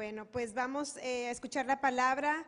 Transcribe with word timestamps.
Bueno, 0.00 0.24
pues 0.24 0.54
vamos 0.54 0.96
eh, 0.96 1.26
a 1.26 1.30
escuchar 1.30 1.66
la 1.66 1.82
palabra 1.82 2.46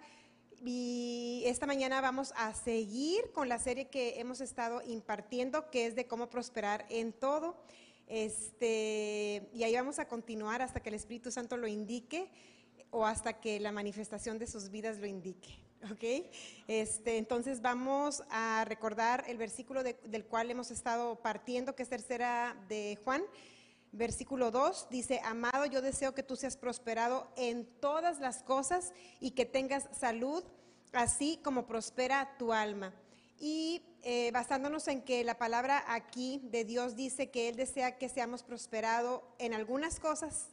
y 0.64 1.42
esta 1.44 1.66
mañana 1.66 2.00
vamos 2.00 2.32
a 2.34 2.54
seguir 2.54 3.30
con 3.34 3.50
la 3.50 3.58
serie 3.58 3.90
que 3.90 4.18
hemos 4.20 4.40
estado 4.40 4.80
impartiendo, 4.80 5.68
que 5.70 5.84
es 5.84 5.94
de 5.94 6.06
cómo 6.06 6.30
prosperar 6.30 6.86
en 6.88 7.12
todo. 7.12 7.62
Este, 8.06 9.50
y 9.52 9.64
ahí 9.64 9.74
vamos 9.74 9.98
a 9.98 10.08
continuar 10.08 10.62
hasta 10.62 10.80
que 10.80 10.88
el 10.88 10.94
Espíritu 10.94 11.30
Santo 11.30 11.58
lo 11.58 11.66
indique 11.66 12.30
o 12.90 13.04
hasta 13.04 13.38
que 13.38 13.60
la 13.60 13.70
manifestación 13.70 14.38
de 14.38 14.46
sus 14.46 14.70
vidas 14.70 14.96
lo 14.96 15.06
indique. 15.06 15.58
¿Ok? 15.92 16.30
Este, 16.68 17.18
entonces 17.18 17.60
vamos 17.60 18.22
a 18.30 18.64
recordar 18.66 19.24
el 19.28 19.36
versículo 19.36 19.82
del 19.82 20.24
cual 20.24 20.50
hemos 20.50 20.70
estado 20.70 21.16
partiendo, 21.16 21.74
que 21.74 21.82
es 21.82 21.90
tercera 21.90 22.56
de 22.70 22.98
Juan 23.04 23.22
versículo 23.92 24.50
2 24.50 24.88
dice, 24.90 25.20
amado, 25.24 25.66
yo 25.66 25.82
deseo 25.82 26.14
que 26.14 26.22
tú 26.22 26.34
seas 26.34 26.56
prosperado 26.56 27.28
en 27.36 27.66
todas 27.80 28.18
las 28.20 28.42
cosas 28.42 28.92
y 29.20 29.32
que 29.32 29.46
tengas 29.46 29.88
salud, 29.92 30.42
así 30.92 31.38
como 31.42 31.66
prospera 31.66 32.36
tu 32.38 32.52
alma. 32.52 32.94
Y 33.38 33.82
eh, 34.02 34.30
basándonos 34.32 34.88
en 34.88 35.02
que 35.02 35.24
la 35.24 35.38
palabra 35.38 35.84
aquí 35.88 36.40
de 36.44 36.64
Dios 36.64 36.96
dice 36.96 37.30
que 37.30 37.48
Él 37.48 37.56
desea 37.56 37.98
que 37.98 38.08
seamos 38.08 38.42
prosperados 38.42 39.22
en 39.38 39.52
algunas 39.52 40.00
cosas, 40.00 40.48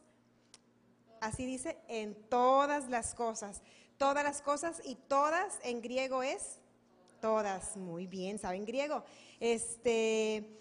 así 1.22 1.46
dice, 1.46 1.78
en 1.88 2.16
todas 2.30 2.90
las 2.90 3.16
cosas, 3.16 3.62
todas 3.98 4.24
las 4.24 4.42
cosas 4.42 4.82
y 4.84 4.96
todas 4.96 5.60
en 5.64 5.82
griego 5.82 6.24
es 6.24 6.60
todas, 7.22 7.76
muy 7.76 8.08
bien, 8.08 8.40
¿saben 8.40 8.66
griego? 8.66 9.04
Este 9.40 10.60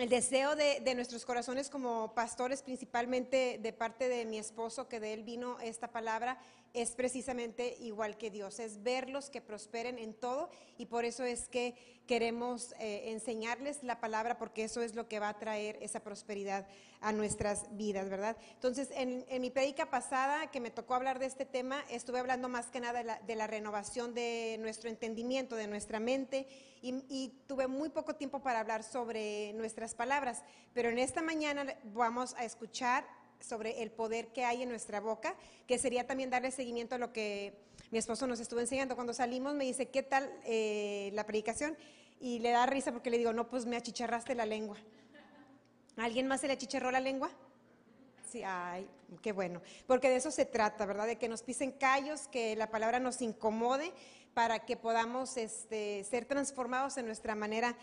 el 0.00 0.08
deseo 0.08 0.56
de, 0.56 0.94
nuestros 0.94 1.24
corazones 1.24 1.68
como 1.68 2.14
pastores, 2.14 2.62
principalmente 2.62 3.58
de 3.62 3.72
parte 3.72 4.08
de 4.08 4.24
mi 4.24 4.38
esposo, 4.38 4.88
que 4.88 5.00
de 5.00 5.12
él 5.12 5.24
vino 5.24 5.60
esta 5.60 5.88
palabra, 5.88 6.38
es 6.72 6.92
precisamente 6.92 7.76
igual 7.80 8.16
que 8.16 8.30
Dios, 8.30 8.60
es 8.60 8.82
verlos 8.82 9.30
que 9.30 9.40
prosperen 9.40 9.98
en 9.98 10.14
todo 10.14 10.50
y 10.78 10.86
por 10.86 11.04
eso 11.04 11.24
es 11.24 11.48
que 11.48 11.74
queremos 12.06 12.74
eh, 12.78 13.12
enseñarles 13.12 13.82
la 13.82 14.00
palabra 14.00 14.38
porque 14.38 14.64
eso 14.64 14.82
es 14.82 14.94
lo 14.94 15.08
que 15.08 15.20
va 15.20 15.28
a 15.28 15.38
traer 15.38 15.78
esa 15.80 16.00
prosperidad 16.00 16.66
a 17.00 17.12
nuestras 17.12 17.74
vidas, 17.76 18.08
¿verdad? 18.08 18.36
Entonces, 18.54 18.88
en, 18.92 19.24
mi 19.40 19.50
predica 19.50 19.90
pasada 19.90 20.50
que 20.50 20.60
me 20.60 20.70
tocó 20.70 20.94
hablar 20.94 21.18
de 21.18 21.26
este 21.26 21.46
tema, 21.46 21.84
estuve 21.88 22.18
hablando 22.18 22.48
más 22.48 22.66
que 22.66 22.80
nada 22.80 23.18
de 23.20 23.36
la, 23.36 23.46
renovación 23.46 24.14
de 24.14 24.56
nuestro 24.60 24.90
entendimiento, 24.90 25.56
de 25.56 25.66
nuestra 25.66 25.98
mente 25.98 26.46
y, 26.82 27.04
y 27.08 27.28
tuve 27.46 27.66
muy 27.66 27.88
poco 27.88 28.14
tiempo 28.16 28.40
para 28.42 28.60
hablar 28.60 28.82
sobre 28.82 29.52
nuestras 29.54 29.94
palabras, 29.94 30.42
pero 30.74 30.88
en 30.88 30.98
esta 30.98 31.22
mañana 31.22 31.76
vamos 31.84 32.34
a 32.34 32.44
escuchar 32.44 33.04
sobre 33.40 33.82
el 33.82 33.90
poder 33.90 34.28
que 34.28 34.44
hay 34.44 34.62
en 34.62 34.68
nuestra 34.68 35.00
boca, 35.00 35.34
que 35.66 35.78
sería 35.78 36.06
también 36.06 36.30
darle 36.30 36.50
seguimiento 36.50 36.94
a 36.94 36.98
lo 36.98 37.12
que 37.12 37.54
mi 37.90 37.98
esposo 37.98 38.26
nos 38.26 38.40
estuvo 38.40 38.60
enseñando. 38.60 38.94
Cuando 38.94 39.12
salimos 39.12 39.54
me 39.54 39.64
dice, 39.64 39.88
¿qué 39.88 40.02
tal 40.02 40.30
eh, 40.44 41.10
la 41.14 41.24
predicación? 41.24 41.76
Y 42.20 42.38
le 42.40 42.50
da 42.50 42.66
risa 42.66 42.92
porque 42.92 43.10
le 43.10 43.18
digo, 43.18 43.32
no, 43.32 43.48
pues 43.48 43.66
me 43.66 43.76
achicharraste 43.76 44.34
la 44.34 44.46
lengua. 44.46 44.76
alguien 45.96 46.26
más 46.28 46.40
se 46.40 46.46
le 46.46 46.52
achicharró 46.52 46.90
la 46.90 47.00
lengua? 47.00 47.30
Sí, 48.30 48.42
ay, 48.44 48.88
qué 49.22 49.32
bueno. 49.32 49.60
Porque 49.86 50.08
de 50.08 50.16
eso 50.16 50.30
se 50.30 50.44
trata, 50.44 50.86
¿verdad? 50.86 51.06
De 51.06 51.16
que 51.16 51.28
nos 51.28 51.42
pisen 51.42 51.72
callos, 51.72 52.28
que 52.28 52.54
la 52.54 52.70
palabra 52.70 53.00
nos 53.00 53.22
incomode 53.22 53.92
para 54.34 54.60
que 54.60 54.76
podamos 54.76 55.36
este, 55.36 56.04
ser 56.04 56.26
transformados 56.26 56.96
en 56.96 57.06
nuestra 57.06 57.34
manera 57.34 57.76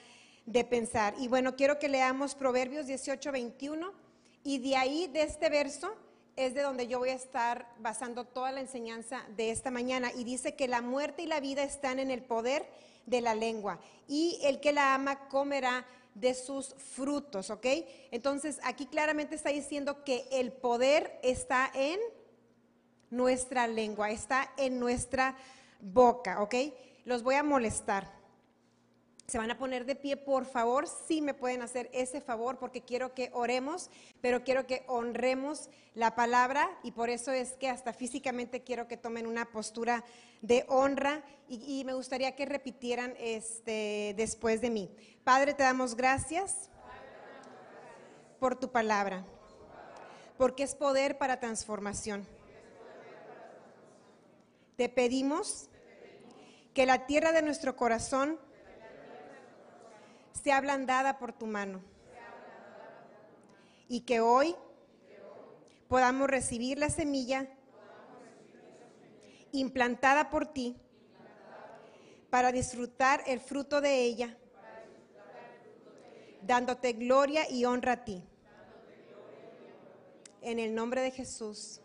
de 0.45 0.63
pensar. 0.63 1.15
Y 1.19 1.27
bueno, 1.27 1.57
quiero 1.57 1.79
que 1.79 1.89
leamos 1.89 2.33
Proverbios 2.33 2.87
18, 2.87 3.31
21 3.31 4.06
y 4.47 4.59
de 4.59 4.77
ahí, 4.77 5.07
de 5.07 5.23
este 5.23 5.49
verso, 5.49 5.93
es 6.37 6.53
de 6.53 6.61
donde 6.61 6.87
yo 6.87 6.99
voy 6.99 7.09
a 7.09 7.15
estar 7.15 7.67
basando 7.79 8.23
toda 8.23 8.53
la 8.53 8.61
enseñanza 8.61 9.25
de 9.35 9.51
esta 9.51 9.71
mañana. 9.71 10.09
Y 10.15 10.23
dice 10.23 10.55
que 10.55 10.69
la 10.69 10.81
muerte 10.81 11.23
y 11.23 11.25
la 11.25 11.41
vida 11.41 11.63
están 11.63 11.99
en 11.99 12.11
el 12.11 12.23
poder 12.23 12.65
de 13.05 13.19
la 13.19 13.35
lengua. 13.35 13.77
Y 14.07 14.39
el 14.43 14.61
que 14.61 14.71
la 14.71 14.93
ama 14.93 15.27
comerá 15.27 15.85
de 16.15 16.33
sus 16.33 16.75
frutos, 16.75 17.49
¿ok? 17.49 17.65
Entonces, 18.11 18.61
aquí 18.63 18.85
claramente 18.85 19.35
está 19.35 19.49
diciendo 19.49 20.05
que 20.05 20.25
el 20.31 20.53
poder 20.53 21.19
está 21.23 21.69
en 21.73 21.99
nuestra 23.09 23.67
lengua, 23.67 24.11
está 24.11 24.53
en 24.55 24.79
nuestra 24.79 25.35
boca, 25.81 26.41
¿ok? 26.41 26.55
Los 27.03 27.21
voy 27.21 27.35
a 27.35 27.43
molestar 27.43 28.16
se 29.27 29.37
van 29.37 29.51
a 29.51 29.57
poner 29.57 29.83
de 29.83 29.95
pie, 29.95 30.15
por 30.15 30.45
favor, 30.45 30.87
sí 30.87 31.19
me 31.19 31.33
pueden 31.33 31.61
hacer 31.61 31.89
ese 31.91 32.21
favor 32.21 32.59
porque 32.59 32.83
quiero 32.83 33.13
que 33.13 33.29
oremos, 33.33 33.89
pero 34.21 34.45
quiero 34.45 34.65
que 34.65 34.85
honremos 34.87 35.69
la 35.95 36.15
palabra 36.15 36.69
y 36.81 36.93
por 36.93 37.09
eso 37.09 37.33
es 37.33 37.51
que 37.57 37.67
hasta 37.67 37.91
físicamente 37.91 38.63
quiero 38.63 38.87
que 38.87 38.95
tomen 38.95 39.27
una 39.27 39.43
postura 39.51 40.05
de 40.41 40.63
honra 40.69 41.25
y, 41.49 41.83
me 41.83 41.93
gustaría 41.93 42.37
que 42.37 42.45
repitieran 42.45 43.15
este, 43.19 44.13
después 44.15 44.61
de 44.61 44.69
mí. 44.69 44.89
Padre, 45.25 45.53
te 45.53 45.63
damos 45.63 45.95
gracias 45.95 46.69
por 48.39 48.55
tu 48.55 48.71
palabra, 48.71 49.25
porque 50.37 50.63
es 50.63 50.73
poder 50.73 51.17
para 51.17 51.41
transformación. 51.41 52.25
Te 54.77 54.87
pedimos 54.87 55.69
que 56.73 56.85
la 56.85 57.07
tierra 57.07 57.33
de 57.33 57.41
nuestro 57.41 57.75
corazón 57.75 58.39
sea 60.37 60.57
ablandada 60.57 61.17
por 61.17 61.33
tu 61.33 61.45
mano. 61.45 61.81
Y 63.89 64.01
que 64.01 64.19
hoy 64.19 64.55
podamos 65.87 66.29
recibir 66.29 66.77
la 66.77 66.89
semilla 66.89 67.47
implantada 69.51 70.29
por 70.29 70.45
ti 70.47 70.75
para 72.29 72.51
disfrutar 72.51 73.23
el 73.25 73.39
fruto 73.39 73.79
de 73.81 74.03
ella, 74.03 74.37
dándote 76.41 76.93
gloria 76.93 77.49
y 77.49 77.65
honra 77.65 77.93
a 77.93 78.03
ti. 78.03 78.23
En 80.41 80.59
el 80.59 80.75
nombre 80.75 81.01
de 81.01 81.11
Jesús. 81.11 81.81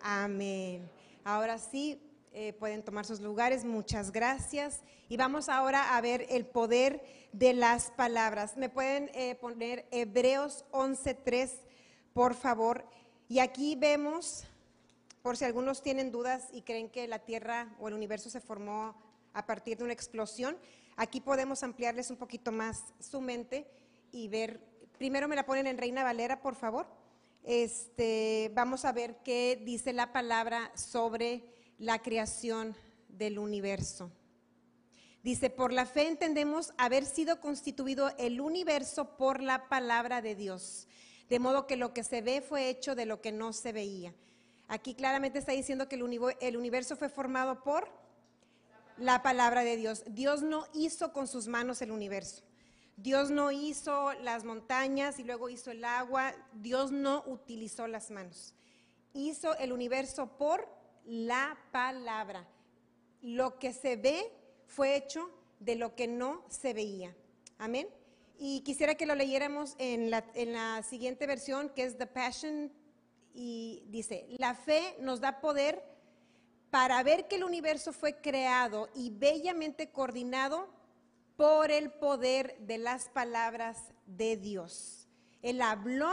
Amén. 0.00 0.90
Ahora 1.22 1.58
sí, 1.58 2.00
eh, 2.32 2.52
pueden 2.52 2.82
tomar 2.82 3.06
sus 3.06 3.20
lugares. 3.20 3.64
Muchas 3.64 4.10
gracias. 4.10 4.82
Y 5.08 5.16
vamos 5.16 5.48
ahora 5.48 5.96
a 5.96 6.00
ver 6.00 6.26
el 6.28 6.44
poder 6.44 7.23
de 7.34 7.52
las 7.52 7.90
palabras. 7.90 8.56
¿Me 8.56 8.68
pueden 8.68 9.10
eh, 9.12 9.34
poner 9.34 9.88
Hebreos 9.90 10.64
11.3, 10.70 11.50
por 12.12 12.34
favor? 12.34 12.86
Y 13.28 13.40
aquí 13.40 13.74
vemos, 13.74 14.44
por 15.20 15.36
si 15.36 15.44
algunos 15.44 15.82
tienen 15.82 16.12
dudas 16.12 16.48
y 16.52 16.62
creen 16.62 16.88
que 16.88 17.08
la 17.08 17.18
Tierra 17.18 17.74
o 17.80 17.88
el 17.88 17.94
universo 17.94 18.30
se 18.30 18.40
formó 18.40 18.94
a 19.32 19.46
partir 19.46 19.76
de 19.76 19.82
una 19.82 19.92
explosión, 19.92 20.56
aquí 20.94 21.20
podemos 21.20 21.64
ampliarles 21.64 22.08
un 22.10 22.18
poquito 22.18 22.52
más 22.52 22.84
su 23.00 23.20
mente 23.20 23.66
y 24.12 24.28
ver, 24.28 24.60
primero 24.96 25.26
me 25.26 25.34
la 25.34 25.44
ponen 25.44 25.66
en 25.66 25.76
Reina 25.76 26.04
Valera, 26.04 26.40
por 26.40 26.54
favor. 26.54 26.86
Este, 27.42 28.52
vamos 28.54 28.84
a 28.84 28.92
ver 28.92 29.16
qué 29.24 29.60
dice 29.60 29.92
la 29.92 30.12
palabra 30.12 30.70
sobre 30.76 31.42
la 31.78 32.00
creación 32.00 32.76
del 33.08 33.40
universo. 33.40 34.12
Dice, 35.24 35.48
por 35.48 35.72
la 35.72 35.86
fe 35.86 36.06
entendemos 36.06 36.74
haber 36.76 37.06
sido 37.06 37.40
constituido 37.40 38.12
el 38.18 38.42
universo 38.42 39.16
por 39.16 39.42
la 39.42 39.70
palabra 39.70 40.20
de 40.20 40.34
Dios, 40.34 40.86
de 41.30 41.38
modo 41.38 41.66
que 41.66 41.78
lo 41.78 41.94
que 41.94 42.04
se 42.04 42.20
ve 42.20 42.42
fue 42.42 42.68
hecho 42.68 42.94
de 42.94 43.06
lo 43.06 43.22
que 43.22 43.32
no 43.32 43.54
se 43.54 43.72
veía. 43.72 44.14
Aquí 44.68 44.94
claramente 44.94 45.38
está 45.38 45.52
diciendo 45.52 45.88
que 45.88 45.96
el 45.96 46.56
universo 46.58 46.96
fue 46.96 47.08
formado 47.08 47.62
por 47.62 47.88
la 48.98 49.22
palabra 49.22 49.64
de 49.64 49.78
Dios. 49.78 50.04
Dios 50.08 50.42
no 50.42 50.66
hizo 50.74 51.14
con 51.14 51.26
sus 51.26 51.48
manos 51.48 51.80
el 51.80 51.90
universo. 51.90 52.42
Dios 52.98 53.30
no 53.30 53.50
hizo 53.50 54.12
las 54.20 54.44
montañas 54.44 55.18
y 55.18 55.24
luego 55.24 55.48
hizo 55.48 55.70
el 55.70 55.86
agua. 55.86 56.34
Dios 56.52 56.92
no 56.92 57.24
utilizó 57.26 57.86
las 57.86 58.10
manos. 58.10 58.54
Hizo 59.14 59.56
el 59.56 59.72
universo 59.72 60.36
por 60.36 60.68
la 61.06 61.56
palabra. 61.72 62.46
Lo 63.22 63.58
que 63.58 63.72
se 63.72 63.96
ve 63.96 64.43
fue 64.66 64.96
hecho 64.96 65.30
de 65.60 65.76
lo 65.76 65.94
que 65.94 66.06
no 66.06 66.44
se 66.48 66.74
veía. 66.74 67.14
Amén. 67.58 67.88
Y 68.38 68.60
quisiera 68.60 68.94
que 68.96 69.06
lo 69.06 69.14
leyéramos 69.14 69.74
en 69.78 70.10
la, 70.10 70.24
en 70.34 70.52
la 70.52 70.82
siguiente 70.82 71.26
versión, 71.26 71.68
que 71.70 71.84
es 71.84 71.96
The 71.96 72.06
Passion, 72.06 72.72
y 73.32 73.84
dice, 73.88 74.26
la 74.38 74.54
fe 74.54 74.96
nos 75.00 75.20
da 75.20 75.40
poder 75.40 75.82
para 76.70 77.02
ver 77.02 77.28
que 77.28 77.36
el 77.36 77.44
universo 77.44 77.92
fue 77.92 78.20
creado 78.20 78.88
y 78.94 79.10
bellamente 79.10 79.90
coordinado 79.90 80.68
por 81.36 81.70
el 81.70 81.92
poder 81.92 82.56
de 82.60 82.78
las 82.78 83.08
palabras 83.08 83.92
de 84.06 84.36
Dios. 84.36 85.08
Él 85.42 85.60
habló 85.62 86.12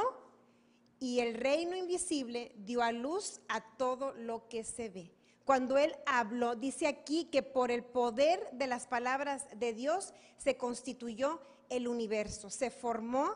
y 1.00 1.20
el 1.20 1.36
reino 1.36 1.76
invisible 1.76 2.54
dio 2.58 2.82
a 2.84 2.92
luz 2.92 3.40
a 3.48 3.62
todo 3.78 4.14
lo 4.14 4.48
que 4.48 4.64
se 4.64 4.90
ve. 4.90 5.12
Cuando 5.52 5.78
él 5.78 5.94
habló, 6.06 6.56
dice 6.56 6.88
aquí 6.88 7.26
que 7.26 7.44
por 7.44 7.72
el 7.72 7.84
poder 7.84 8.40
de 8.54 8.68
las 8.68 8.88
palabras 8.88 9.48
de 9.58 9.74
Dios 9.74 10.14
se 10.38 10.56
constituyó 10.56 11.42
el 11.70 11.90
universo, 11.90 12.50
se 12.50 12.72
formó 12.72 13.36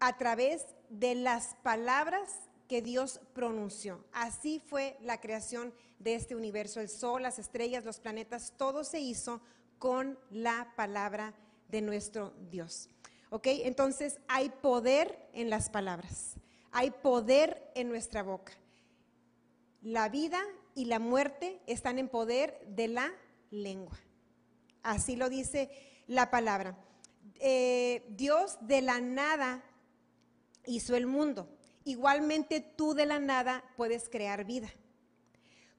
a 0.00 0.18
través 0.18 0.66
de 0.88 1.14
las 1.14 1.54
palabras 1.62 2.28
que 2.66 2.82
Dios 2.82 3.20
pronunció. 3.34 4.04
Así 4.12 4.58
fue 4.58 4.96
la 5.00 5.20
creación 5.20 5.72
de 6.00 6.16
este 6.16 6.34
universo, 6.34 6.80
el 6.80 6.88
sol, 6.88 7.22
las 7.22 7.38
estrellas, 7.38 7.84
los 7.84 8.00
planetas, 8.00 8.54
todo 8.56 8.82
se 8.82 8.98
hizo 8.98 9.40
con 9.78 10.18
la 10.28 10.72
palabra 10.74 11.34
de 11.68 11.82
nuestro 11.82 12.34
Dios. 12.50 12.88
¿Ok? 13.30 13.46
Entonces 13.46 14.18
hay 14.26 14.48
poder 14.48 15.30
en 15.34 15.50
las 15.50 15.70
palabras, 15.70 16.34
hay 16.72 16.90
poder 16.90 17.70
en 17.76 17.90
nuestra 17.90 18.24
boca. 18.24 18.54
La 19.82 20.08
vida 20.08 20.42
y 20.74 20.86
la 20.86 20.98
muerte 20.98 21.60
están 21.66 21.98
en 21.98 22.08
poder 22.08 22.60
de 22.66 22.88
la 22.88 23.12
lengua. 23.50 23.98
Así 24.82 25.16
lo 25.16 25.28
dice 25.28 25.70
la 26.06 26.30
palabra. 26.30 26.76
Eh, 27.40 28.06
Dios 28.10 28.58
de 28.62 28.82
la 28.82 29.00
nada 29.00 29.62
hizo 30.66 30.96
el 30.96 31.06
mundo. 31.06 31.48
Igualmente 31.84 32.60
tú 32.60 32.94
de 32.94 33.06
la 33.06 33.18
nada 33.18 33.64
puedes 33.76 34.08
crear 34.08 34.44
vida. 34.44 34.68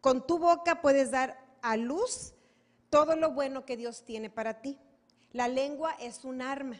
Con 0.02 0.28
tu 0.28 0.38
boca 0.38 0.82
puedes 0.82 1.12
dar 1.12 1.38
a 1.62 1.78
luz 1.78 2.34
todo 2.90 3.16
lo 3.16 3.32
bueno 3.32 3.66
que 3.66 3.78
Dios 3.78 4.04
tiene 4.04 4.30
para 4.30 4.62
ti. 4.62 4.78
La 5.32 5.48
lengua 5.48 5.96
es 6.00 6.26
un 6.26 6.42
arma. 6.42 6.80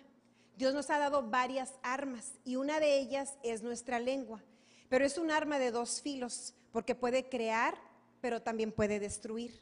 Dios 0.58 0.74
nos 0.74 0.90
ha 0.90 1.00
dado 1.00 1.24
varias 1.30 1.74
armas 1.82 2.34
y 2.44 2.58
una 2.58 2.80
de 2.80 3.00
ellas 3.00 3.38
es 3.44 3.64
nuestra 3.64 4.00
lengua. 4.00 4.44
Pero 4.90 5.06
es 5.06 5.18
un 5.18 5.32
arma 5.32 5.58
de 5.58 5.72
dos 5.72 6.02
filos 6.02 6.54
porque 6.72 6.94
puede 6.94 7.30
crear, 7.30 7.76
pero 8.24 8.42
también 8.42 8.72
puede 8.72 9.02
destruir. 9.02 9.62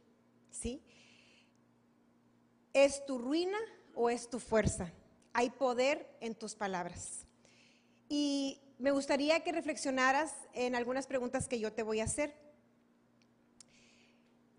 ¿Sí? 0.52 0.84
¿Es 2.74 3.04
tu 3.08 3.18
ruina 3.18 3.58
o 3.96 4.12
es 4.12 4.30
tu 4.30 4.40
fuerza? 4.40 4.94
Hay 5.34 5.50
poder 5.50 6.16
en 6.22 6.36
tus 6.36 6.54
palabras. 6.54 7.26
Y 8.08 8.62
me 8.78 8.92
gustaría 8.92 9.40
que 9.40 9.52
reflexionaras 9.52 10.32
en 10.54 10.76
algunas 10.76 11.08
preguntas 11.08 11.48
que 11.48 11.60
yo 11.60 11.74
te 11.74 11.82
voy 11.82 12.02
a 12.02 12.04
hacer. 12.04 12.36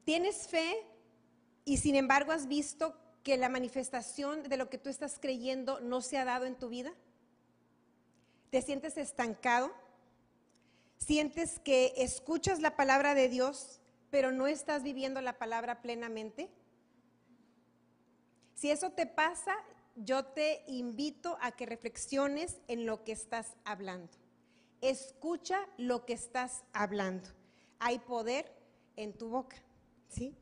¿Tienes 0.02 0.48
fe 0.48 0.84
y 1.64 1.76
sin 1.76 1.94
embargo 1.94 2.32
has 2.32 2.48
visto 2.48 2.96
que 3.22 3.36
la 3.36 3.48
manifestación 3.48 4.42
de 4.42 4.56
lo 4.56 4.68
que 4.68 4.78
tú 4.78 4.88
estás 4.88 5.20
creyendo 5.20 5.78
no 5.78 6.00
se 6.00 6.18
ha 6.18 6.24
dado 6.24 6.46
en 6.46 6.56
tu 6.56 6.68
vida? 6.68 6.92
¿Te 8.50 8.62
sientes 8.62 8.96
estancado? 8.96 9.72
¿Sientes 10.98 11.60
que 11.60 11.92
escuchas 11.98 12.60
la 12.60 12.74
palabra 12.74 13.14
de 13.14 13.28
Dios, 13.28 13.78
pero 14.12 14.30
no 14.30 14.46
estás 14.46 14.82
viviendo 14.82 15.22
la 15.22 15.38
palabra 15.38 15.80
plenamente? 15.80 16.50
Si 18.54 18.70
eso 18.70 18.90
te 18.90 19.06
pasa, 19.06 19.56
yo 19.96 20.26
te 20.26 20.64
invito 20.66 21.38
a 21.40 21.52
que 21.52 21.64
reflexiones 21.64 22.60
en 22.68 22.84
lo 22.84 23.04
que 23.04 23.12
estás 23.12 23.54
hablando. 23.64 24.12
Escucha 24.82 25.66
lo 25.78 26.04
que 26.04 26.12
estás 26.12 26.62
hablando. 26.74 27.30
Hay 27.78 28.00
poder 28.00 28.52
en 28.96 29.14
tu 29.14 29.30
boca, 29.30 29.56
¿sí? 30.10 30.36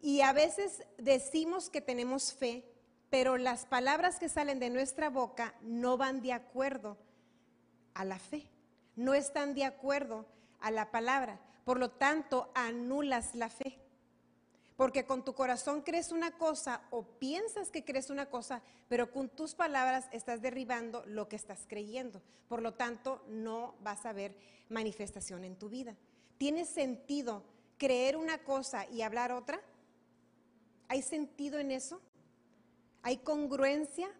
Y 0.00 0.20
a 0.20 0.32
veces 0.32 0.84
decimos 0.96 1.70
que 1.70 1.80
tenemos 1.80 2.32
fe, 2.32 2.64
pero 3.10 3.36
las 3.36 3.66
palabras 3.66 4.20
que 4.20 4.28
salen 4.28 4.60
de 4.60 4.70
nuestra 4.70 5.10
boca 5.10 5.56
no 5.60 5.96
van 5.96 6.22
de 6.22 6.34
acuerdo 6.34 6.96
a 7.94 8.04
la 8.04 8.20
fe, 8.20 8.48
no 8.94 9.12
están 9.12 9.54
de 9.54 9.64
acuerdo 9.64 10.24
a 10.60 10.70
la 10.70 10.92
palabra. 10.92 11.40
Por 11.64 11.78
lo 11.78 11.90
tanto, 11.90 12.50
anulas 12.54 13.34
la 13.34 13.48
fe. 13.48 13.78
Porque 14.76 15.04
con 15.04 15.24
tu 15.24 15.34
corazón 15.34 15.82
crees 15.82 16.10
una 16.12 16.36
cosa 16.38 16.82
o 16.90 17.04
piensas 17.04 17.70
que 17.70 17.84
crees 17.84 18.10
una 18.10 18.26
cosa, 18.30 18.62
pero 18.88 19.12
con 19.12 19.28
tus 19.28 19.54
palabras 19.54 20.08
estás 20.12 20.42
derribando 20.42 21.04
lo 21.06 21.28
que 21.28 21.36
estás 21.36 21.66
creyendo. 21.68 22.22
Por 22.48 22.62
lo 22.62 22.74
tanto, 22.74 23.22
no 23.28 23.74
vas 23.82 24.06
a 24.06 24.12
ver 24.12 24.36
manifestación 24.68 25.44
en 25.44 25.56
tu 25.56 25.68
vida. 25.68 25.96
¿Tiene 26.38 26.64
sentido 26.64 27.44
creer 27.78 28.16
una 28.16 28.38
cosa 28.38 28.86
y 28.88 29.02
hablar 29.02 29.30
otra? 29.30 29.60
¿Hay 30.88 31.02
sentido 31.02 31.58
en 31.58 31.70
eso? 31.70 32.00
¿Hay 33.02 33.18
congruencia? 33.18 34.10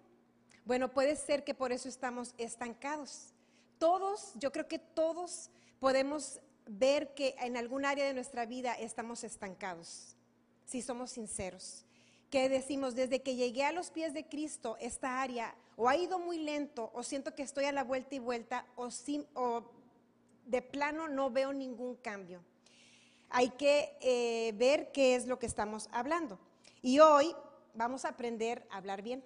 Bueno, 0.64 0.92
puede 0.92 1.16
ser 1.16 1.44
que 1.44 1.54
por 1.54 1.72
eso 1.72 1.88
estamos 1.88 2.34
estancados. 2.38 3.32
Todos, 3.78 4.32
yo 4.36 4.52
creo 4.52 4.68
que 4.68 4.78
todos 4.78 5.50
podemos 5.80 6.40
ver 6.67 7.14
que 7.14 7.35
en 7.41 7.56
algún 7.56 7.85
área 7.85 8.05
de 8.05 8.14
nuestra 8.14 8.47
vida 8.47 8.75
estamos 8.75 9.25
estancados 9.25 10.17
si 10.64 10.82
somos 10.82 11.11
sinceros. 11.11 11.85
Que 12.31 12.49
decimos, 12.49 12.94
desde 12.94 13.20
que 13.20 13.37
llegué 13.37 13.64
a 13.64 13.73
los 13.73 13.91
pies 13.91 14.14
de 14.14 14.25
Cristo, 14.25 14.76
esta 14.81 15.20
área 15.20 15.55
o 15.76 15.88
ha 15.88 15.97
ido 15.97 16.19
muy 16.19 16.38
lento, 16.38 16.91
o 16.94 17.03
siento 17.03 17.35
que 17.35 17.43
estoy 17.43 17.67
a 17.67 17.73
la 17.73 17.85
vuelta 17.85 18.14
y 18.14 18.19
vuelta, 18.19 18.67
o, 18.76 18.88
o 19.35 19.64
de 20.47 20.62
plano 20.62 21.09
no 21.09 21.31
veo 21.31 21.53
ningún 21.53 21.97
cambio. 21.97 22.43
Hay 23.29 23.50
que 23.50 23.97
eh, 24.00 24.53
ver 24.56 24.93
qué 24.93 25.14
es 25.14 25.26
lo 25.26 25.38
que 25.38 25.47
estamos 25.47 25.88
hablando. 25.93 26.38
Y 26.82 27.00
hoy 27.00 27.35
vamos 27.75 28.05
a 28.05 28.11
aprender 28.11 28.67
a 28.70 28.79
hablar 28.79 29.03
bien. 29.03 29.23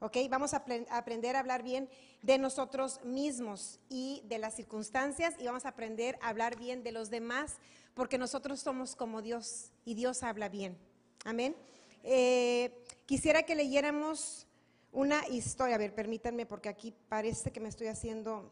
¿Ok? 0.00 0.16
Vamos 0.28 0.54
a, 0.54 0.64
aprender 0.90 1.36
a 1.36 1.40
hablar 1.40 1.62
bien 1.62 1.88
de 2.22 2.38
nosotros 2.38 3.00
mismos 3.04 3.80
y 3.88 4.22
de 4.26 4.38
las 4.38 4.54
circunstancias 4.54 5.34
y 5.38 5.46
vamos 5.46 5.64
a 5.64 5.70
aprender 5.70 6.18
a 6.20 6.28
hablar 6.28 6.58
bien 6.58 6.82
de 6.82 6.92
los 6.92 7.10
demás 7.10 7.56
porque 7.94 8.18
nosotros 8.18 8.60
somos 8.60 8.96
como 8.96 9.22
Dios 9.22 9.70
y 9.84 9.94
Dios 9.94 10.22
habla 10.22 10.48
bien. 10.48 10.76
Amén. 11.24 11.56
Eh, 12.02 12.84
quisiera 13.06 13.44
que 13.44 13.54
leyéramos 13.54 14.46
una 14.92 15.26
historia. 15.28 15.76
A 15.76 15.78
ver, 15.78 15.94
permítanme 15.94 16.44
porque 16.44 16.68
aquí 16.68 16.94
parece 17.08 17.50
que 17.50 17.60
me 17.60 17.68
estoy 17.68 17.86
haciendo 17.86 18.50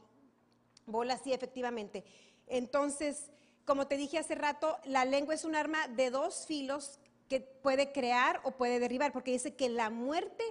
bola. 0.86 1.18
Sí, 1.18 1.32
efectivamente. 1.32 2.04
Entonces, 2.46 3.30
como 3.64 3.86
te 3.86 3.96
dije 3.96 4.18
hace 4.18 4.34
rato, 4.34 4.78
la 4.84 5.04
lengua 5.04 5.34
es 5.34 5.44
un 5.44 5.54
arma 5.54 5.88
de 5.88 6.10
dos 6.10 6.46
filos 6.46 6.98
que 7.28 7.40
puede 7.40 7.92
crear 7.92 8.40
o 8.44 8.52
puede 8.52 8.78
derribar, 8.78 9.12
porque 9.12 9.30
dice 9.30 9.54
que 9.54 9.68
la 9.68 9.88
muerte 9.88 10.44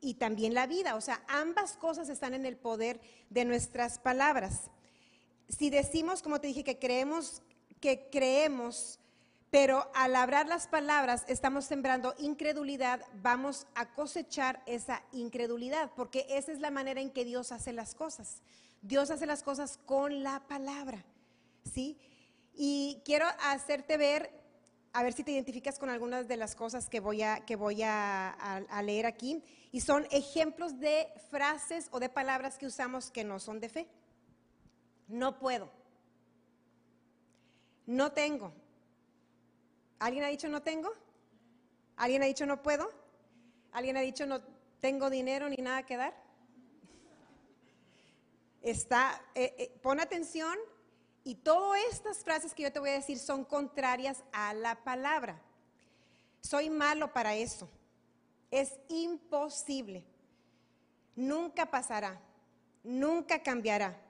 y 0.00 0.14
también 0.14 0.54
la 0.54 0.66
vida, 0.66 0.94
o 0.94 1.00
sea, 1.00 1.22
ambas 1.28 1.76
cosas 1.76 2.08
están 2.08 2.34
en 2.34 2.46
el 2.46 2.56
poder 2.56 3.00
de 3.28 3.44
nuestras 3.44 3.98
palabras. 3.98 4.70
Si 5.48 5.70
decimos, 5.70 6.22
como 6.22 6.40
te 6.40 6.46
dije, 6.46 6.64
que 6.64 6.78
creemos 6.78 7.42
que 7.80 8.08
creemos, 8.10 8.98
pero 9.50 9.90
al 9.94 10.14
hablar 10.14 10.46
las 10.46 10.68
palabras 10.68 11.24
estamos 11.26 11.64
sembrando 11.64 12.14
incredulidad, 12.18 13.04
vamos 13.22 13.66
a 13.74 13.94
cosechar 13.94 14.62
esa 14.66 15.02
incredulidad, 15.12 15.90
porque 15.96 16.26
esa 16.28 16.52
es 16.52 16.60
la 16.60 16.70
manera 16.70 17.00
en 17.00 17.10
que 17.10 17.24
Dios 17.24 17.50
hace 17.50 17.72
las 17.72 17.94
cosas. 17.94 18.42
Dios 18.82 19.10
hace 19.10 19.26
las 19.26 19.42
cosas 19.42 19.78
con 19.86 20.22
la 20.22 20.40
palabra, 20.46 21.04
¿sí? 21.72 21.98
Y 22.54 23.00
quiero 23.04 23.26
hacerte 23.40 23.96
ver, 23.96 24.30
a 24.92 25.02
ver 25.02 25.12
si 25.12 25.22
te 25.22 25.32
identificas 25.32 25.78
con 25.78 25.88
algunas 25.88 26.26
de 26.28 26.36
las 26.36 26.54
cosas 26.54 26.88
que 26.88 27.00
voy 27.00 27.22
a, 27.22 27.44
que 27.44 27.56
voy 27.56 27.82
a, 27.82 28.64
leer 28.82 29.06
aquí, 29.06 29.42
y 29.72 29.80
son 29.80 30.06
ejemplos 30.10 30.80
de 30.80 31.08
frases 31.30 31.88
o 31.92 32.00
de 32.00 32.08
palabras 32.08 32.58
que 32.58 32.66
usamos 32.66 33.10
que 33.10 33.24
no 33.24 33.38
son 33.38 33.60
de 33.60 33.68
fe. 33.68 33.88
No 35.08 35.38
puedo 35.38 35.80
no 37.90 38.12
tengo. 38.12 38.52
¿Alguien 39.98 40.24
ha 40.24 40.28
dicho 40.28 40.48
no 40.48 40.62
tengo? 40.62 40.92
¿Alguien 41.96 42.22
ha 42.22 42.26
dicho 42.26 42.46
no 42.46 42.62
puedo? 42.62 42.88
¿Alguien 43.72 43.96
ha 43.96 44.00
dicho 44.00 44.26
no 44.26 44.40
tengo 44.80 45.10
dinero 45.10 45.48
ni 45.48 45.56
nada 45.56 45.84
que 45.84 45.96
dar? 45.96 46.14
Está, 48.62 49.20
eh, 49.34 49.54
eh, 49.58 49.78
pon 49.82 49.98
atención 49.98 50.56
y 51.24 51.34
todas 51.34 51.80
estas 51.90 52.18
frases 52.18 52.54
que 52.54 52.62
yo 52.62 52.72
te 52.72 52.80
voy 52.80 52.90
a 52.90 52.94
decir 52.94 53.18
son 53.18 53.44
contrarias 53.44 54.22
a 54.32 54.54
la 54.54 54.82
palabra. 54.82 55.40
Soy 56.40 56.70
malo 56.70 57.12
para 57.12 57.34
eso. 57.34 57.68
Es 58.50 58.78
imposible. 58.88 60.04
Nunca 61.14 61.66
pasará. 61.66 62.18
Nunca 62.82 63.42
cambiará. 63.42 64.00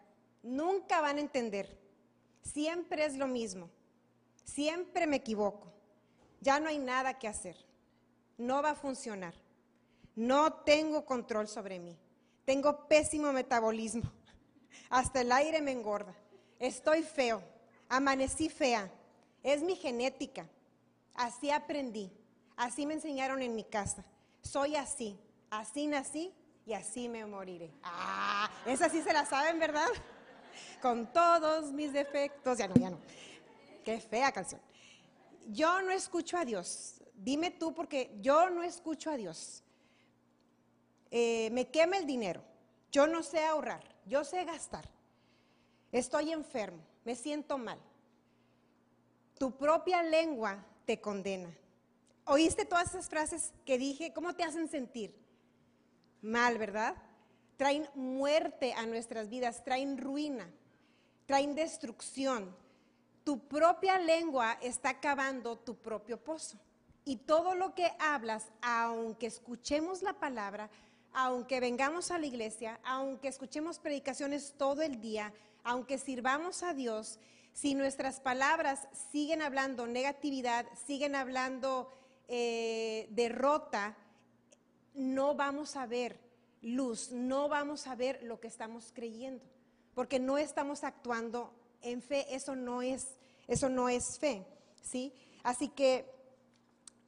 Nunca 0.43 1.01
van 1.01 1.19
a 1.19 1.21
entender. 1.21 1.79
Siempre 2.43 3.05
es 3.05 3.17
lo 3.17 3.27
mismo. 3.27 3.69
Siempre 4.45 5.07
me 5.07 5.17
equivoco. 5.17 5.73
Ya 6.41 6.61
no 6.61 6.69
hay 6.69 6.79
nada 6.79 7.19
que 7.19 7.29
hacer. 7.29 7.57
No 8.39 8.63
va 8.63 8.71
a 8.71 8.75
funcionar. 8.75 9.35
No 10.15 10.53
tengo 10.53 11.05
control 11.05 11.49
sobre 11.49 11.79
mí. 11.79 11.99
Tengo 12.45 12.89
pésimo 12.89 13.33
metabolismo. 13.33 14.11
Hasta 14.91 15.21
el 15.21 15.33
aire 15.33 15.61
me 15.61 15.73
engorda. 15.73 16.15
Estoy 16.61 17.03
feo. 17.03 17.43
Amanecí 17.89 18.51
fea. 18.51 18.89
Es 19.43 19.63
mi 19.63 19.75
genética. 19.75 20.47
Así 21.15 21.51
aprendí. 21.51 22.13
Así 22.57 22.85
me 22.87 22.95
enseñaron 22.95 23.41
en 23.43 23.55
mi 23.55 23.65
casa. 23.65 24.05
Soy 24.43 24.77
así. 24.77 25.19
Así 25.49 25.87
nací 25.87 26.33
y 26.67 26.75
así 26.75 27.09
me 27.09 27.25
moriré. 27.25 27.73
Ah, 27.83 28.49
esa 28.67 28.89
sí 28.89 29.03
se 29.03 29.13
la 29.13 29.25
saben, 29.25 29.59
¿verdad? 29.59 29.89
con 30.83 31.13
todos 31.13 31.73
mis 31.73 31.93
defectos. 31.93 32.59
Ya 32.59 32.69
no, 32.69 32.75
ya 32.75 32.91
no. 32.91 32.99
Qué 33.83 33.99
fea 33.99 34.31
canción. 34.31 34.61
Yo 35.47 35.81
no 35.81 35.91
escucho 35.91 36.37
a 36.37 36.45
Dios. 36.45 37.03
Dime 37.15 37.51
tú 37.51 37.75
porque 37.75 38.17
yo 38.21 38.51
no 38.51 38.63
escucho 38.63 39.11
a 39.11 39.17
Dios. 39.17 39.65
Eh, 41.11 41.49
me 41.53 41.69
quema 41.69 41.97
el 41.97 42.07
dinero. 42.07 42.45
Yo 42.93 43.07
no 43.07 43.23
sé 43.23 43.45
ahorrar. 43.45 43.83
Yo 44.05 44.25
sé 44.25 44.45
gastar. 44.45 44.89
Estoy 45.93 46.33
enfermo, 46.33 46.83
me 47.05 47.15
siento 47.15 47.59
mal. 47.59 47.79
Tu 49.39 49.51
propia 49.57 50.03
lengua 50.03 50.65
te 50.85 51.01
condena. 51.01 51.51
¿Oíste 52.27 52.65
todas 52.65 52.91
esas 52.91 53.09
frases 53.09 53.53
que 53.65 53.79
dije? 53.79 54.13
¿Cómo 54.13 54.35
te 54.35 54.45
hacen 54.45 54.69
sentir? 54.69 55.15
Mal, 56.23 56.59
¿verdad? 56.59 56.95
Traen 57.57 57.89
muerte 57.95 58.73
a 58.75 58.87
nuestras 58.87 59.29
vidas, 59.29 59.65
traen 59.65 59.99
ruina, 59.99 60.51
traen 61.27 61.55
destrucción. 61.55 62.55
Tu 63.25 63.39
propia 63.49 63.99
lengua 63.99 64.59
está 64.61 65.01
cavando 65.01 65.59
tu 65.59 65.77
propio 65.77 66.23
pozo. 66.23 66.59
Y 67.05 67.17
todo 67.17 67.55
lo 67.55 67.75
que 67.75 67.91
hablas, 67.99 68.47
aunque 68.61 69.27
escuchemos 69.27 70.03
la 70.03 70.13
palabra, 70.13 70.71
aunque 71.13 71.61
vengamos 71.61 72.11
a 72.11 72.19
la 72.19 72.27
iglesia, 72.27 72.81
aunque 72.85 73.29
escuchemos 73.29 73.79
predicaciones 73.79 74.55
todo 74.57 74.83
el 74.83 75.01
día, 75.01 75.33
aunque 75.65 75.99
sirvamos 75.99 76.63
a 76.63 76.75
Dios, 76.75 77.19
si 77.53 77.75
nuestras 77.75 78.21
palabras 78.21 78.89
siguen 79.11 79.43
hablando 79.43 79.87
negatividad, 79.87 80.67
siguen 80.87 81.15
hablando 81.15 81.91
eh, 82.29 83.09
derrota, 83.11 83.97
no 84.95 85.35
vamos 85.35 85.77
a 85.77 85.87
ver 85.87 86.19
luz, 86.63 87.11
no 87.11 87.49
vamos 87.49 87.87
a 87.87 87.95
ver 87.95 88.23
lo 88.23 88.41
que 88.41 88.49
estamos 88.49 88.93
creyendo, 88.95 89.45
porque 89.95 90.21
no 90.21 90.39
estamos 90.39 90.85
actuando 90.85 91.53
en 91.83 92.03
fe, 92.03 92.27
eso 92.35 92.55
no 92.55 92.83
es, 92.83 93.09
eso 93.49 93.69
no 93.69 93.89
es 93.89 94.19
fe, 94.19 94.47
¿sí? 94.81 95.13
Así 95.43 95.69
que 95.69 96.05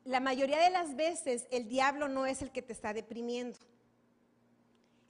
la 0.05 0.21
mayoría 0.21 0.59
de 0.59 0.71
las 0.71 0.97
veces 0.97 1.47
el 1.51 1.69
diablo 1.69 2.09
no 2.09 2.27
es 2.27 2.43
el 2.43 2.51
que 2.51 2.63
te 2.63 2.73
está 2.73 2.93
deprimiendo. 2.93 3.59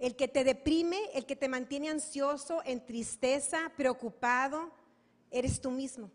El 0.02 0.16
que 0.16 0.26
te 0.26 0.42
deprime, 0.42 0.99
el 1.14 1.26
que 1.26 1.37
te 1.37 1.49
mantiene 1.49 1.88
ansioso, 1.88 2.61
en 2.64 2.85
tristeza, 2.85 3.71
preocupado, 3.76 4.73
eres 5.30 5.61
tú 5.61 5.71
mismo, 5.71 6.11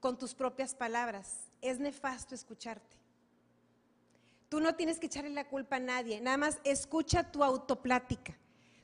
con 0.00 0.18
tus 0.18 0.34
propias 0.34 0.74
palabras. 0.74 1.46
Es 1.62 1.78
nefasto 1.78 2.34
escucharte. 2.34 2.96
Tú 4.48 4.58
no 4.58 4.74
tienes 4.74 4.98
que 4.98 5.06
echarle 5.06 5.30
la 5.30 5.46
culpa 5.46 5.76
a 5.76 5.78
nadie, 5.78 6.20
nada 6.20 6.38
más 6.38 6.58
escucha 6.64 7.30
tu 7.30 7.44
autoplática. 7.44 8.36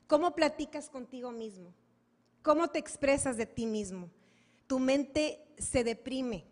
¿Cómo 0.07 0.33
platicas 0.33 0.89
contigo 0.89 1.29
mismo? 1.33 1.73
¿Cómo 2.41 2.69
te 2.69 2.79
expresas 2.79 3.35
de 3.35 3.47
ti 3.47 3.65
mismo? 3.65 4.09
Tu 4.65 4.79
mente 4.79 5.45
se 5.57 5.83
deprime, 5.83 6.45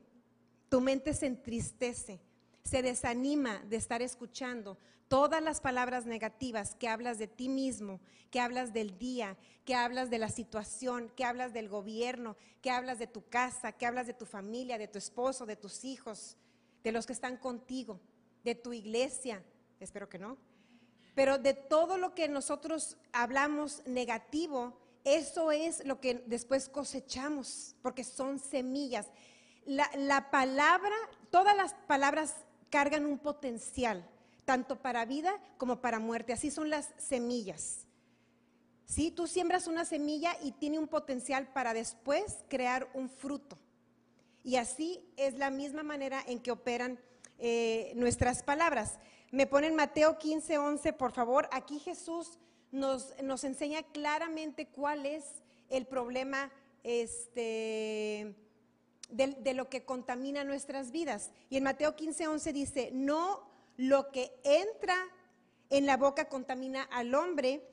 tu 0.67 0.81
mente 0.81 1.13
se 1.13 1.27
entristece, 1.27 2.19
se 2.65 2.81
desanima 2.81 3.59
de 3.69 3.77
estar 3.77 4.01
escuchando 4.01 4.77
todas 5.07 5.41
las 5.41 5.61
palabras 5.61 6.05
negativas 6.05 6.75
que 6.75 6.89
hablas 6.89 7.17
de 7.17 7.27
ti 7.27 7.47
mismo, 7.47 8.01
que 8.31 8.41
hablas 8.41 8.73
del 8.73 8.97
día, 8.97 9.37
que 9.63 9.75
hablas 9.75 10.09
de 10.09 10.17
la 10.17 10.29
situación, 10.29 11.09
que 11.15 11.23
hablas 11.23 11.53
del 11.53 11.69
gobierno, 11.69 12.35
que 12.61 12.71
hablas 12.71 12.99
de 12.99 13.07
tu 13.07 13.29
casa, 13.29 13.71
que 13.71 13.85
hablas 13.85 14.07
de 14.07 14.13
tu 14.13 14.25
familia, 14.25 14.77
de 14.77 14.89
tu 14.89 14.97
esposo, 14.97 15.45
de 15.45 15.55
tus 15.55 15.85
hijos, 15.85 16.35
de 16.83 16.91
los 16.91 17.05
que 17.05 17.13
están 17.13 17.37
contigo 17.37 18.01
de 18.43 18.55
tu 18.55 18.73
iglesia, 18.73 19.43
espero 19.79 20.07
que 20.07 20.19
no, 20.19 20.37
pero 21.15 21.39
de 21.39 21.53
todo 21.53 21.97
lo 21.97 22.13
que 22.13 22.27
nosotros 22.27 22.97
hablamos 23.11 23.81
negativo, 23.87 24.77
eso 25.03 25.51
es 25.51 25.83
lo 25.85 25.99
que 25.99 26.23
después 26.27 26.69
cosechamos, 26.69 27.75
porque 27.81 28.03
son 28.03 28.37
semillas. 28.37 29.07
La, 29.65 30.29
palabra, 30.29 30.95
todas 31.31 31.57
las 31.57 31.73
palabras 31.87 32.44
cargan 32.75 33.05
un 33.05 33.19
potencial, 33.19 34.05
tanto 34.43 34.81
para 34.81 35.05
vida 35.05 35.39
como 35.57 35.79
para 35.79 35.97
muerte. 35.97 36.33
Así 36.33 36.51
son 36.51 36.69
las 36.69 36.89
semillas. 36.97 37.87
¿Sí? 38.83 39.11
Tú 39.11 39.27
siembras 39.27 39.67
una 39.67 39.85
semilla 39.85 40.35
y 40.43 40.51
tiene 40.51 40.77
un 40.77 40.89
potencial 40.89 41.47
para 41.53 41.73
después 41.73 42.43
crear 42.49 42.89
un 42.93 43.09
fruto. 43.09 43.57
Y 44.43 44.57
así 44.57 45.09
es 45.15 45.37
la 45.37 45.51
misma 45.51 45.83
manera 45.83 46.21
en 46.27 46.41
que 46.41 46.51
operan 46.51 46.99
eh, 47.39 47.93
nuestras 47.95 48.43
palabras. 48.43 48.99
Me 49.31 49.47
ponen 49.47 49.73
Mateo 49.73 50.17
15, 50.17 50.57
11, 50.57 50.91
por 50.91 51.13
favor. 51.13 51.47
Aquí 51.53 51.79
Jesús 51.79 52.39
nos, 52.73 53.13
nos 53.23 53.45
enseña 53.45 53.83
claramente 53.83 54.67
cuál 54.67 55.05
es 55.05 55.23
el 55.69 55.87
problema 55.87 56.51
este, 56.83 58.35
de, 59.09 59.53
lo 59.53 59.69
que 59.69 59.85
contamina 59.85 60.43
nuestras 60.43 60.91
vidas. 60.91 61.31
Y 61.49 61.57
en 61.57 61.63
Mateo 61.63 61.95
15, 61.95 62.27
11 62.27 62.53
dice, 62.53 62.89
no 62.93 63.47
lo 63.77 64.11
que 64.11 64.31
entra 64.43 64.95
en 65.69 65.85
la 65.85 65.97
boca 65.97 66.29
contamina 66.29 66.83
al 66.83 67.13
hombre, 67.15 67.67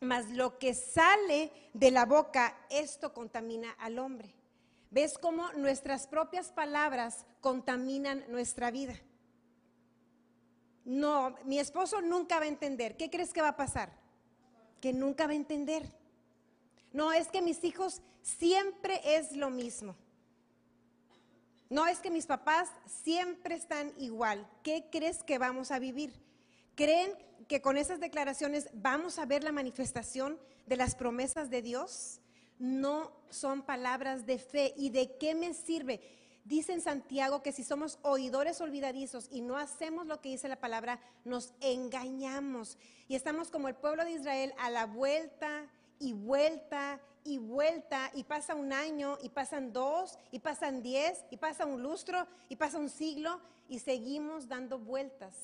mas 0.00 0.30
lo 0.30 0.58
que 0.58 0.74
sale 0.74 1.52
de 1.74 1.90
la 1.90 2.06
boca, 2.06 2.56
esto 2.70 3.12
contamina 3.12 3.70
al 3.72 3.98
hombre. 3.98 4.34
¿Ves 4.90 5.16
cómo 5.16 5.50
nuestras 5.52 6.06
propias 6.06 6.52
palabras 6.52 7.24
contaminan 7.40 8.24
nuestra 8.28 8.70
vida? 8.70 8.94
No, 10.84 11.34
mi 11.44 11.58
esposo 11.58 12.00
nunca 12.00 12.38
va 12.38 12.44
a 12.44 12.48
entender. 12.48 12.96
¿Qué 12.96 13.08
crees 13.08 13.32
que 13.32 13.40
va 13.40 13.48
a 13.48 13.56
pasar? 13.56 13.92
Que 14.80 14.92
nunca 14.92 15.26
va 15.26 15.32
a 15.32 15.36
entender. 15.36 15.88
No, 16.92 17.12
es 17.12 17.28
que 17.28 17.40
mis 17.40 17.62
hijos 17.64 18.02
siempre 18.20 19.00
es 19.04 19.36
lo 19.36 19.48
mismo. 19.48 19.96
No, 21.72 21.86
es 21.86 21.98
que 21.98 22.10
mis 22.10 22.26
papás 22.26 22.68
siempre 22.86 23.54
están 23.54 23.92
igual. 23.98 24.48
¿Qué 24.62 24.86
crees 24.92 25.22
que 25.24 25.38
vamos 25.38 25.70
a 25.70 25.78
vivir? 25.78 26.12
¿Creen 26.74 27.12
que 27.48 27.60
con 27.60 27.76
esas 27.76 27.98
declaraciones 27.98 28.68
vamos 28.72 29.18
a 29.18 29.26
ver 29.26 29.42
la 29.42 29.52
manifestación 29.52 30.38
de 30.66 30.76
las 30.76 30.94
promesas 30.94 31.50
de 31.50 31.62
Dios? 31.62 32.22
no 32.62 33.10
son 33.28 33.62
palabras 33.62 34.24
de 34.24 34.38
fe. 34.38 34.72
¿Y 34.76 34.90
de 34.90 35.16
qué 35.18 35.34
me 35.34 35.52
sirve? 35.52 36.00
Dice 36.44 36.72
en 36.72 36.80
Santiago 36.80 37.42
que 37.42 37.50
si 37.50 37.64
somos 37.64 37.98
oidores 38.02 38.60
olvidadizos 38.60 39.26
y 39.32 39.40
no 39.40 39.56
hacemos 39.56 40.06
lo 40.06 40.20
que 40.20 40.28
dice 40.28 40.48
la 40.48 40.60
palabra, 40.60 41.00
nos 41.24 41.54
engañamos. 41.60 42.78
Y 43.08 43.16
estamos 43.16 43.50
como 43.50 43.66
el 43.66 43.74
pueblo 43.74 44.04
de 44.04 44.12
Israel 44.12 44.54
a 44.58 44.70
la 44.70 44.86
vuelta 44.86 45.68
y 46.02 46.12
vuelta 46.12 47.00
y 47.24 47.38
vuelta 47.38 48.10
y 48.14 48.24
pasa 48.24 48.56
un 48.56 48.72
año 48.72 49.16
y 49.22 49.28
pasan 49.28 49.72
dos 49.72 50.18
y 50.32 50.40
pasan 50.40 50.82
diez 50.82 51.24
y 51.30 51.36
pasa 51.36 51.64
un 51.64 51.80
lustro 51.80 52.26
y 52.48 52.56
pasa 52.56 52.78
un 52.78 52.90
siglo 52.90 53.40
y 53.68 53.78
seguimos 53.78 54.48
dando 54.48 54.80
vueltas 54.80 55.34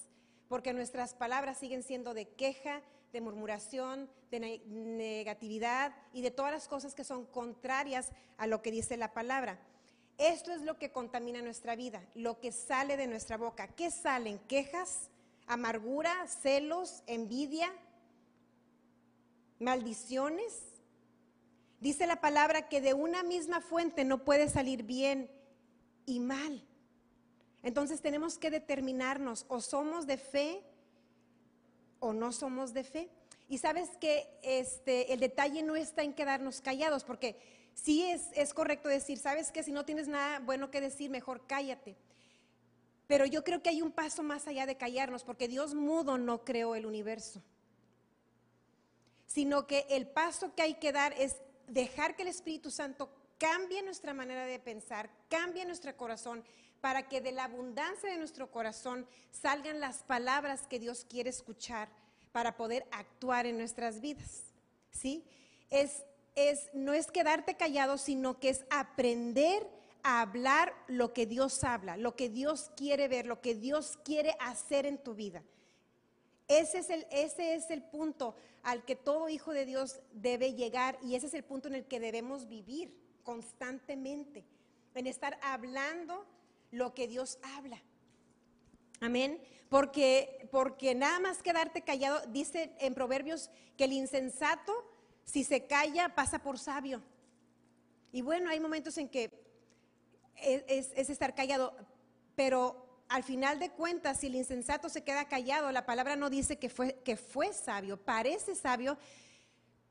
porque 0.49 0.73
nuestras 0.73 1.15
palabras 1.15 1.59
siguen 1.59 1.85
siendo 1.85 2.12
de 2.12 2.27
queja, 2.27 2.83
de 3.12 3.21
murmuración, 3.21 4.11
de 4.31 4.61
negatividad 4.67 5.95
y 6.12 6.23
de 6.23 6.33
todas 6.33 6.53
las 6.53 6.67
cosas 6.67 6.95
que 6.95 7.05
son 7.05 7.27
contrarias 7.27 8.11
a 8.37 8.47
lo 8.47 8.61
que 8.61 8.73
dice 8.73 8.97
la 8.97 9.12
palabra. 9.12 9.61
Esto 10.17 10.53
es 10.53 10.62
lo 10.62 10.79
que 10.79 10.91
contamina 10.91 11.41
nuestra 11.43 11.77
vida, 11.77 12.03
lo 12.15 12.41
que 12.41 12.50
sale 12.50 12.97
de 12.97 13.07
nuestra 13.07 13.37
boca. 13.37 13.69
¿Qué 13.69 13.91
salen? 13.91 14.41
Quejas, 14.49 15.11
amargura, 15.47 16.27
celos, 16.27 17.05
envidia, 17.07 17.71
maldiciones. 19.59 20.53
Dice 21.81 22.07
la 22.07 22.21
palabra 22.21 22.69
que 22.69 22.81
de 22.81 22.95
una 22.95 23.23
misma 23.23 23.61
fuente 23.61 24.05
no 24.05 24.25
puede 24.25 24.49
salir 24.49 24.83
bien 24.83 25.31
y 26.07 26.21
mal. 26.21 26.65
Entonces 27.62 28.00
tenemos 28.00 28.38
que 28.38 28.50
determinarnos 28.50 29.45
o 29.49 29.61
somos 29.61 30.07
de 30.07 30.17
fe 30.17 30.62
o 32.00 32.12
no 32.12 32.33
somos 32.33 32.73
de 32.73 32.85
fe. 32.85 33.11
Y 33.49 33.59
sabes 33.59 33.91
que 34.00 34.29
este, 34.43 35.12
el 35.12 35.21
detalle 35.21 35.62
no 35.62 35.75
está 35.75 36.03
en 36.03 36.12
quedarnos 36.12 36.61
callados, 36.61 37.05
porque 37.05 37.37
sí 37.75 38.05
es, 38.05 38.29
es 38.35 38.53
correcto 38.53 38.88
decir, 38.88 39.19
sabes 39.19 39.50
que 39.50 39.62
si 39.62 39.73
no 39.73 39.85
tienes 39.85 40.07
nada 40.07 40.41
bueno 40.41 40.71
que 40.71 40.81
decir, 40.81 41.11
mejor 41.11 41.47
cállate. 41.47 41.97
Pero 43.07 43.25
yo 43.25 43.43
creo 43.43 43.62
que 43.62 43.71
hay 43.71 43.81
un 43.81 43.91
paso 43.91 44.23
más 44.23 44.47
allá 44.47 44.67
de 44.67 44.77
callarnos, 44.77 45.25
porque 45.25 45.49
Dios 45.49 45.75
mudo 45.75 46.19
no 46.19 46.45
creó 46.45 46.75
el 46.75 46.85
universo, 46.85 47.43
sino 49.38 49.68
que 49.68 49.87
el 49.90 50.09
paso 50.09 50.52
que 50.57 50.62
hay 50.62 50.75
que 50.75 50.90
dar 50.90 51.12
es 51.12 51.37
dejar 51.68 52.16
que 52.16 52.23
el 52.23 52.28
Espíritu 52.28 52.73
Santo 52.73 53.09
cambie 53.38 53.85
nuestra 53.85 54.12
manera 54.12 54.45
de 54.45 54.59
pensar, 54.59 55.09
cambie 55.28 55.64
nuestro 55.64 55.97
corazón, 55.97 56.42
para 56.80 57.07
que 57.07 57.21
de 57.21 57.30
la 57.30 57.45
abundancia 57.45 58.11
de 58.11 58.18
nuestro 58.18 58.50
corazón 58.50 59.07
salgan 59.30 59.78
las 59.78 60.02
palabras 60.02 60.66
que 60.66 60.80
Dios 60.80 61.07
quiere 61.09 61.30
escuchar 61.30 61.88
para 62.33 62.57
poder 62.57 62.85
actuar 62.90 63.47
en 63.47 63.59
nuestras 63.59 64.00
vidas. 64.00 64.42
¿Sí? 64.90 65.25
Es, 65.71 66.02
es, 66.35 66.68
no 66.73 66.92
es 66.92 67.07
quedarte 67.12 67.54
callado, 67.54 67.97
sino 67.97 68.40
que 68.40 68.49
es 68.49 68.64
aprender 68.71 69.64
a 70.02 70.21
hablar 70.21 70.75
lo 70.88 71.12
que 71.12 71.26
Dios 71.26 71.62
habla, 71.62 71.97
lo 71.97 72.16
que 72.16 72.28
Dios 72.28 72.73
quiere 72.76 73.07
ver, 73.07 73.25
lo 73.25 73.40
que 73.40 73.54
Dios 73.54 74.00
quiere 74.04 74.35
hacer 74.40 74.85
en 74.85 74.99
tu 74.99 75.14
vida. 75.14 75.45
Ese 76.49 76.78
es, 76.78 76.90
el, 76.90 77.07
ese 77.11 77.55
es 77.55 77.71
el 77.71 77.83
punto 77.83 78.35
al 78.62 78.85
que 78.85 78.97
todo 78.97 79.28
hijo 79.28 79.52
de 79.52 79.67
Dios 79.67 80.00
debe 80.12 80.55
llegar 80.55 80.99
y 81.02 81.14
ese 81.14 81.26
es 81.26 81.35
el 81.35 81.45
punto 81.45 81.69
en 81.69 81.75
el 81.75 81.85
que 81.85 82.00
debemos 82.00 82.49
vivir 82.49 82.95
constantemente, 83.23 84.45
en 84.95 85.07
estar 85.07 85.38
hablando 85.43 86.26
lo 86.71 86.95
que 86.95 87.07
Dios 87.07 87.38
habla. 87.57 87.81
Amén. 89.00 89.40
Porque, 89.69 90.49
porque 90.50 90.95
nada 90.95 91.21
más 91.21 91.43
quedarte 91.43 91.83
callado, 91.83 92.23
dice 92.28 92.73
en 92.81 92.95
Proverbios 92.95 93.50
que 93.76 93.85
el 93.85 93.93
insensato, 93.93 94.73
si 95.25 95.45
se 95.45 95.67
calla, 95.67 96.14
pasa 96.14 96.43
por 96.43 96.59
sabio. 96.59 97.02
Y 98.12 98.23
bueno, 98.23 98.49
hay 98.49 98.61
momentos 98.61 98.97
en 98.97 99.09
que 99.09 99.31
es, 100.37 100.90
estar 100.97 101.35
callado, 101.35 101.76
pero 102.35 102.88
al 103.09 103.25
final 103.25 103.59
de 103.59 103.71
cuentas, 103.71 104.21
si 104.21 104.27
el 104.27 104.35
insensato 104.35 104.88
se 104.88 105.03
queda 105.03 105.29
callado, 105.29 105.73
la 105.73 105.87
palabra 105.87 106.17
no 106.17 106.31
dice 106.31 106.59
que 106.59 106.69
fue, 106.69 106.95
que 107.05 107.17
fue 107.17 107.53
sabio, 107.53 107.97
parece 107.97 108.55
sabio 108.55 108.99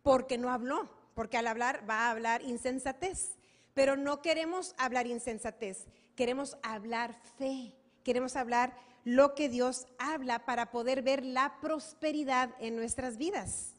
porque 0.03 0.37
no 0.37 0.51
habló, 0.51 0.89
porque 1.15 1.37
al 1.37 1.47
hablar 1.47 1.83
va 1.89 2.07
a 2.07 2.11
hablar 2.11 2.41
insensatez. 2.43 3.35
Pero 3.73 3.95
no 3.95 4.21
queremos 4.21 4.73
hablar 4.77 5.07
insensatez, 5.07 5.85
queremos 6.15 6.57
hablar 6.63 7.13
fe, 7.37 7.75
queremos 8.03 8.35
hablar 8.35 8.75
lo 9.03 9.35
que 9.35 9.49
Dios 9.49 9.87
habla 9.99 10.45
para 10.45 10.71
poder 10.71 11.01
ver 11.01 11.23
la 11.23 11.59
prosperidad 11.61 12.53
en 12.59 12.75
nuestras 12.75 13.17
vidas. 13.17 13.73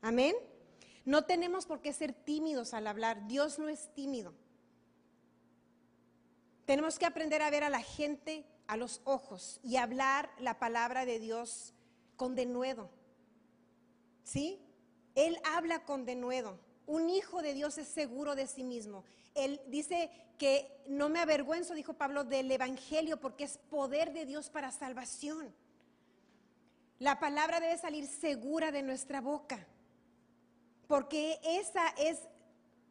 Amén. 0.00 0.34
No 1.04 1.24
tenemos 1.24 1.66
por 1.66 1.80
qué 1.80 1.92
ser 1.92 2.12
tímidos 2.12 2.74
al 2.74 2.86
hablar. 2.86 3.26
Dios 3.26 3.58
no 3.58 3.68
es 3.68 3.92
tímido. 3.94 4.34
Tenemos 6.64 6.98
que 6.98 7.06
aprender 7.06 7.42
a 7.42 7.50
ver 7.50 7.64
a 7.64 7.70
la 7.70 7.82
gente 7.82 8.44
a 8.72 8.76
los 8.78 9.02
ojos 9.04 9.60
y 9.62 9.76
hablar 9.76 10.30
la 10.38 10.58
palabra 10.58 11.04
de 11.04 11.18
Dios 11.18 11.74
con 12.16 12.34
denuedo. 12.34 12.88
¿Sí? 14.24 14.58
Él 15.14 15.38
habla 15.44 15.84
con 15.84 16.06
denuedo. 16.06 16.58
Un 16.86 17.10
hijo 17.10 17.42
de 17.42 17.52
Dios 17.52 17.76
es 17.76 17.86
seguro 17.86 18.34
de 18.34 18.46
sí 18.46 18.64
mismo. 18.64 19.04
Él 19.34 19.60
dice 19.66 20.10
que 20.38 20.82
no 20.86 21.10
me 21.10 21.20
avergüenzo, 21.20 21.74
dijo 21.74 21.92
Pablo, 21.92 22.24
del 22.24 22.50
Evangelio 22.50 23.20
porque 23.20 23.44
es 23.44 23.58
poder 23.58 24.14
de 24.14 24.24
Dios 24.24 24.48
para 24.48 24.72
salvación. 24.72 25.54
La 26.98 27.20
palabra 27.20 27.60
debe 27.60 27.76
salir 27.76 28.06
segura 28.06 28.72
de 28.72 28.82
nuestra 28.82 29.20
boca 29.20 29.66
porque 30.86 31.38
esa 31.44 31.88
es 31.98 32.20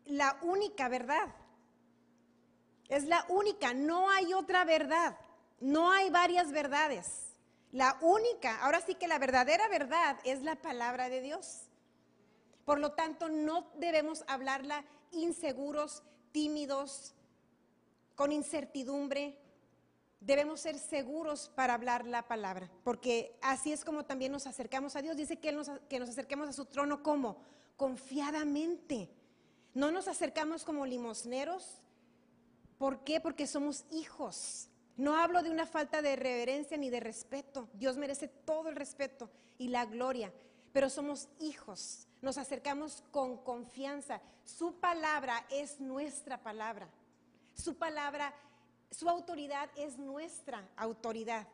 la 0.06 0.38
única 0.44 0.90
verdad. 0.90 1.34
Es 2.88 3.06
la 3.06 3.26
única, 3.30 3.74
no 3.74 4.12
hay 4.12 4.34
otra 4.34 4.64
verdad, 4.66 5.18
no 5.62 5.92
hay 5.92 6.10
varias 6.10 6.52
verdades. 6.52 7.32
La 7.72 7.98
única, 8.02 8.60
ahora 8.62 8.82
sí 8.82 8.96
que 8.96 9.08
la 9.08 9.20
verdadera 9.20 9.70
verdad 9.70 10.18
es 10.26 10.42
la 10.42 10.56
palabra 10.56 11.08
de 11.08 11.22
Dios. 11.22 11.62
Por 12.66 12.80
lo 12.80 12.92
tanto, 12.92 13.30
no 13.30 13.72
debemos 13.78 14.26
hablarla 14.28 14.84
inseguros, 15.12 16.04
tímidos, 16.32 17.14
con 18.16 18.32
incertidumbre. 18.32 19.38
Debemos 20.20 20.62
ser 20.62 20.78
seguros 20.78 21.50
para 21.56 21.74
hablar 21.74 22.06
la 22.06 22.28
palabra, 22.28 22.70
porque 22.84 23.38
así 23.42 23.72
es 23.72 23.86
como 23.86 24.06
también 24.06 24.32
nos 24.32 24.48
acercamos 24.48 24.96
a 24.96 25.02
Dios. 25.02 25.16
Dice 25.16 25.40
que, 25.40 25.52
nos, 25.52 25.72
que 25.90 26.00
nos 26.00 26.10
acerquemos 26.10 26.50
a 26.50 26.54
su 26.54 26.66
trono 26.66 27.02
como 27.02 27.38
confiadamente. 27.78 29.10
No 29.74 29.92
nos 29.92 30.08
acercamos 30.08 30.64
como 30.64 30.86
limosneros. 30.86 31.82
¿Por 32.78 33.04
qué? 33.04 33.22
Porque 33.22 33.48
somos 33.48 33.86
hijos. 33.92 34.71
No 34.98 35.16
hablo 35.16 35.42
de 35.42 35.50
una 35.50 35.66
falta 35.66 36.02
de 36.02 36.16
reverencia 36.16 36.78
ni 36.78 36.90
de 36.90 37.00
respeto. 37.00 37.68
Dios 37.74 37.98
merece 37.98 38.28
todo 38.28 38.70
el 38.70 38.76
respeto 38.76 39.30
y 39.58 39.70
la 39.70 39.86
gloria, 39.86 40.32
pero 40.74 40.90
somos 40.90 41.28
hijos. 41.40 42.08
Nos 42.22 42.38
acercamos 42.38 43.04
con 43.12 43.38
confianza. 43.38 44.22
Su 44.44 44.76
palabra 44.76 45.46
es 45.50 45.80
nuestra 45.80 46.42
palabra. 46.42 46.88
Su 47.56 47.76
palabra, 47.76 48.34
su 48.92 49.10
autoridad 49.10 49.70
es 49.76 49.98
nuestra 49.98 50.68
autoridad. 50.76 51.48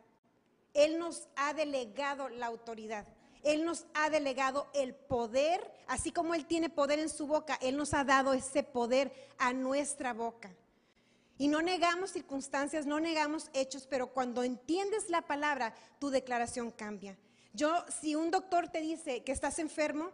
Él 0.74 1.00
nos 1.00 1.28
ha 1.36 1.54
delegado 1.54 2.30
la 2.30 2.48
autoridad. 2.48 3.06
Él 3.44 3.64
nos 3.64 3.86
ha 3.94 4.10
delegado 4.10 4.68
el 4.74 4.94
poder, 4.94 5.62
así 5.88 6.12
como 6.12 6.36
Él 6.36 6.46
tiene 6.46 6.70
poder 6.70 7.00
en 7.00 7.10
su 7.10 7.28
boca, 7.28 7.58
Él 7.62 7.78
nos 7.78 7.94
ha 7.94 8.04
dado 8.04 8.34
ese 8.34 8.64
poder 8.64 9.12
a 9.38 9.54
nuestra 9.54 10.14
boca. 10.14 10.52
Y 11.38 11.48
no 11.48 11.62
negamos 11.62 12.12
circunstancias, 12.12 12.86
no 12.86 13.00
negamos 13.00 13.50
hechos, 13.54 13.86
pero 13.88 14.08
cuando 14.08 14.44
entiendes 14.44 15.10
la 15.10 15.22
palabra, 15.22 15.76
tu 16.00 16.10
declaración 16.10 16.72
cambia. 16.72 17.18
Yo, 17.54 17.86
si 18.02 18.16
un 18.16 18.32
doctor 18.32 18.70
te 18.70 18.82
dice 18.82 19.24
que 19.24 19.32
estás 19.32 19.60
enfermo, 19.60 20.12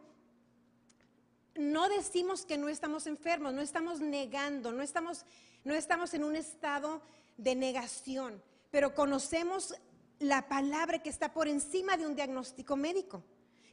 no 1.56 1.88
decimos 1.88 2.46
que 2.46 2.58
no 2.58 2.68
estamos 2.68 3.08
enfermos, 3.08 3.54
no 3.54 3.62
estamos 3.62 4.00
negando, 4.00 4.72
no 4.72 4.82
estamos, 4.82 5.26
no 5.64 5.74
estamos 5.74 6.14
en 6.14 6.24
un 6.24 6.36
estado 6.36 7.02
de 7.38 7.56
negación, 7.56 8.42
pero 8.72 8.94
conocemos 8.94 9.76
la 10.20 10.48
palabra 10.48 11.02
que 11.02 11.10
está 11.10 11.34
por 11.34 11.48
encima 11.48 11.98
de 11.98 12.08
un 12.08 12.16
diagnóstico 12.16 12.76
médico, 12.76 13.24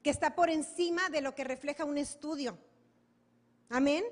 que 0.03 0.11
está 0.11 0.35
por 0.35 0.51
encima 0.51 1.09
de 1.09 1.21
lo 1.21 1.35
que 1.35 1.45
refleja 1.45 1.85
un 1.85 1.99
estudio. 1.99 2.59
Amén. 3.69 4.05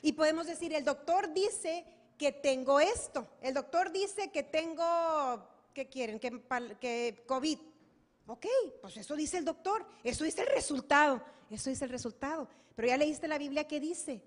Y 0.00 0.12
podemos 0.12 0.46
decir, 0.46 0.72
el 0.72 0.84
doctor 0.84 1.32
dice 1.32 1.84
que 2.22 2.30
tengo 2.30 2.78
esto, 2.78 3.26
el 3.40 3.52
doctor 3.52 3.90
dice 3.90 4.30
que 4.30 4.44
tengo, 4.44 5.44
¿qué 5.74 5.88
quieren? 5.88 6.20
Que, 6.20 6.30
que 6.80 7.24
COVID. 7.26 7.58
Ok, 8.28 8.46
pues 8.80 8.96
eso 8.96 9.16
dice 9.16 9.38
el 9.38 9.44
doctor, 9.44 9.84
eso 10.04 10.22
dice 10.22 10.42
el 10.42 10.46
resultado, 10.46 11.20
eso 11.50 11.68
dice 11.68 11.84
el 11.84 11.90
resultado. 11.90 12.48
Pero 12.76 12.86
ya 12.86 12.96
leíste 12.96 13.26
la 13.26 13.38
Biblia 13.38 13.66
que 13.66 13.80
dice. 13.80 14.22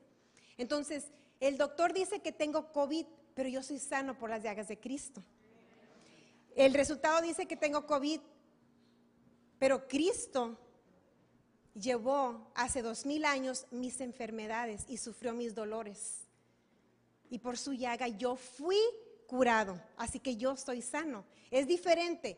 Entonces, 0.58 1.06
el 1.40 1.58
doctor 1.58 1.94
dice 1.94 2.20
que 2.20 2.34
tengo 2.34 2.74
COVID, 2.74 3.06
pero 3.34 3.48
yo 3.48 3.64
soy 3.64 3.80
sano 3.80 4.20
por 4.20 4.30
las 4.30 4.44
llagas 4.44 4.68
de 4.68 4.78
Cristo. 4.78 5.24
El 6.54 6.74
resultado 6.74 7.22
dice 7.22 7.46
que 7.46 7.56
tengo 7.56 7.86
COVID, 7.86 8.20
pero 9.58 9.88
Cristo 9.88 10.60
llevó 11.74 12.52
hace 12.56 12.82
dos 12.82 13.06
mil 13.06 13.24
años 13.24 13.68
mis 13.72 14.02
enfermedades 14.02 14.84
y 14.90 14.98
sufrió 14.98 15.32
mis 15.32 15.56
dolores. 15.56 16.25
Y 17.30 17.40
por 17.40 17.58
su 17.58 17.74
llaga 17.74 18.08
yo 18.08 18.36
fui 18.36 18.80
curado, 19.28 19.82
así 19.98 20.20
que 20.20 20.38
yo 20.38 20.52
estoy 20.54 20.82
sano. 20.82 21.26
Es 21.52 21.68
diferente. 21.68 22.38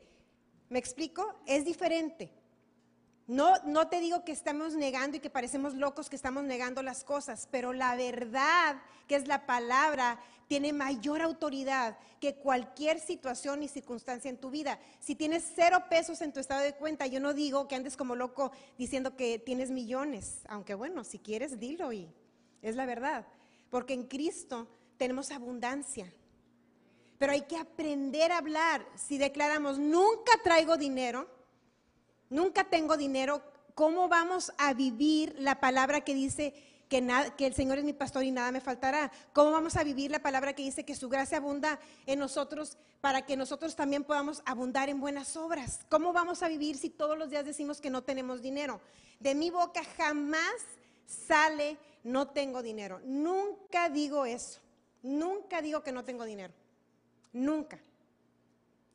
¿Me 0.69 0.79
explico? 0.79 1.39
Es 1.45 1.65
diferente. 1.65 2.31
No, 3.27 3.55
no 3.65 3.89
te 3.89 3.99
digo 3.99 4.23
que 4.23 4.31
estamos 4.31 4.73
negando 4.75 5.17
y 5.17 5.19
que 5.19 5.29
parecemos 5.29 5.73
locos 5.73 6.09
que 6.09 6.15
estamos 6.15 6.45
negando 6.45 6.81
las 6.81 7.03
cosas, 7.03 7.49
pero 7.51 7.73
la 7.73 7.93
verdad, 7.95 8.81
que 9.05 9.15
es 9.15 9.27
la 9.27 9.45
palabra, 9.45 10.17
tiene 10.47 10.71
mayor 10.71 11.21
autoridad 11.21 11.97
que 12.21 12.35
cualquier 12.35 13.01
situación 13.01 13.63
y 13.63 13.67
circunstancia 13.67 14.29
en 14.29 14.37
tu 14.37 14.49
vida. 14.49 14.79
Si 15.01 15.13
tienes 15.13 15.43
cero 15.55 15.83
pesos 15.89 16.21
en 16.21 16.31
tu 16.31 16.39
estado 16.39 16.61
de 16.61 16.75
cuenta, 16.75 17.05
yo 17.05 17.19
no 17.19 17.33
digo 17.33 17.67
que 17.67 17.75
andes 17.75 17.97
como 17.97 18.15
loco 18.15 18.51
diciendo 18.77 19.17
que 19.17 19.39
tienes 19.39 19.71
millones, 19.71 20.43
aunque 20.47 20.73
bueno, 20.73 21.03
si 21.03 21.19
quieres, 21.19 21.59
dilo 21.59 21.91
y 21.91 22.09
es 22.61 22.77
la 22.77 22.85
verdad. 22.85 23.27
Porque 23.69 23.93
en 23.93 24.07
Cristo 24.07 24.69
tenemos 24.97 25.31
abundancia. 25.31 26.11
Pero 27.17 27.31
hay 27.31 27.41
que 27.41 27.57
aprender 27.57 28.31
a 28.31 28.37
hablar. 28.37 28.85
Si 28.95 29.17
declaramos, 29.17 29.79
nunca 29.79 30.31
traigo 30.43 30.77
dinero, 30.77 31.27
nunca 32.29 32.63
tengo 32.65 32.97
dinero, 32.97 33.41
¿cómo 33.73 34.07
vamos 34.07 34.51
a 34.57 34.73
vivir 34.73 35.35
la 35.39 35.59
palabra 35.59 36.01
que 36.01 36.13
dice 36.13 36.53
que, 36.89 37.05
que, 37.37 37.45
el 37.45 37.53
Señor 37.53 37.79
es 37.79 37.83
mi 37.83 37.93
pastor 37.93 38.23
y 38.23 38.31
nada 38.31 38.51
me 38.51 38.61
faltará? 38.61 39.11
¿Cómo 39.33 39.51
vamos 39.51 39.75
a 39.77 39.83
vivir 39.83 40.11
la 40.11 40.21
palabra 40.21 40.53
que 40.53 40.63
dice 40.63 40.85
que 40.85 40.95
su 40.95 41.09
gracia 41.09 41.37
abunda 41.37 41.79
en 42.05 42.19
nosotros 42.19 42.77
para 43.01 43.25
que 43.25 43.35
nosotros 43.35 43.75
también 43.75 44.03
podamos 44.03 44.43
abundar 44.45 44.89
en 44.89 44.99
buenas 44.99 45.35
obras? 45.37 45.79
¿Cómo 45.89 46.13
vamos 46.13 46.43
a 46.43 46.47
vivir 46.47 46.77
si 46.77 46.89
todos 46.89 47.17
los 47.17 47.29
días 47.29 47.45
decimos 47.45 47.81
que 47.81 47.89
no 47.89 48.03
tenemos 48.03 48.41
dinero? 48.41 48.79
De 49.19 49.33
mi 49.33 49.49
boca 49.49 49.81
jamás 49.97 50.61
sale 51.07 51.77
no 52.03 52.27
tengo 52.27 52.61
dinero. 52.61 53.01
Nunca 53.03 53.89
digo 53.89 54.25
eso. 54.25 54.59
Nunca 55.03 55.61
digo 55.61 55.83
que 55.83 55.91
no 55.91 56.03
tengo 56.03 56.25
dinero. 56.25 56.53
Nunca. 57.33 57.79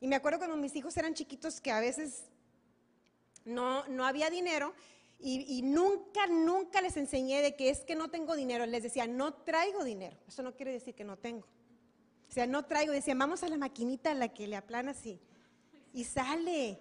Y 0.00 0.08
me 0.08 0.16
acuerdo 0.16 0.38
cuando 0.38 0.56
mis 0.56 0.74
hijos 0.74 0.96
eran 0.96 1.14
chiquitos 1.14 1.60
que 1.60 1.70
a 1.70 1.80
veces 1.80 2.24
no, 3.44 3.86
no 3.88 4.04
había 4.04 4.30
dinero 4.30 4.74
y, 5.24 5.62
nunca, 5.62 6.26
nunca 6.26 6.80
les 6.80 6.96
enseñé 6.96 7.42
de 7.42 7.54
que 7.54 7.70
es 7.70 7.84
que 7.84 7.94
no 7.94 8.10
tengo 8.10 8.34
dinero. 8.34 8.66
Les 8.66 8.82
decía, 8.82 9.06
no 9.06 9.34
traigo 9.34 9.84
dinero. 9.84 10.16
Eso 10.26 10.42
no 10.42 10.56
quiere 10.56 10.72
decir 10.72 10.96
que 10.96 11.04
no 11.04 11.16
tengo. 11.16 11.46
O 12.28 12.32
sea, 12.32 12.48
no 12.48 12.64
traigo. 12.64 12.92
Decía, 12.92 13.14
vamos 13.14 13.44
a 13.44 13.48
la 13.48 13.56
maquinita 13.56 14.10
a 14.10 14.14
la 14.14 14.34
que 14.34 14.48
le 14.48 14.56
aplana 14.56 14.90
así. 14.90 15.20
Y 15.92 16.02
sale. 16.02 16.76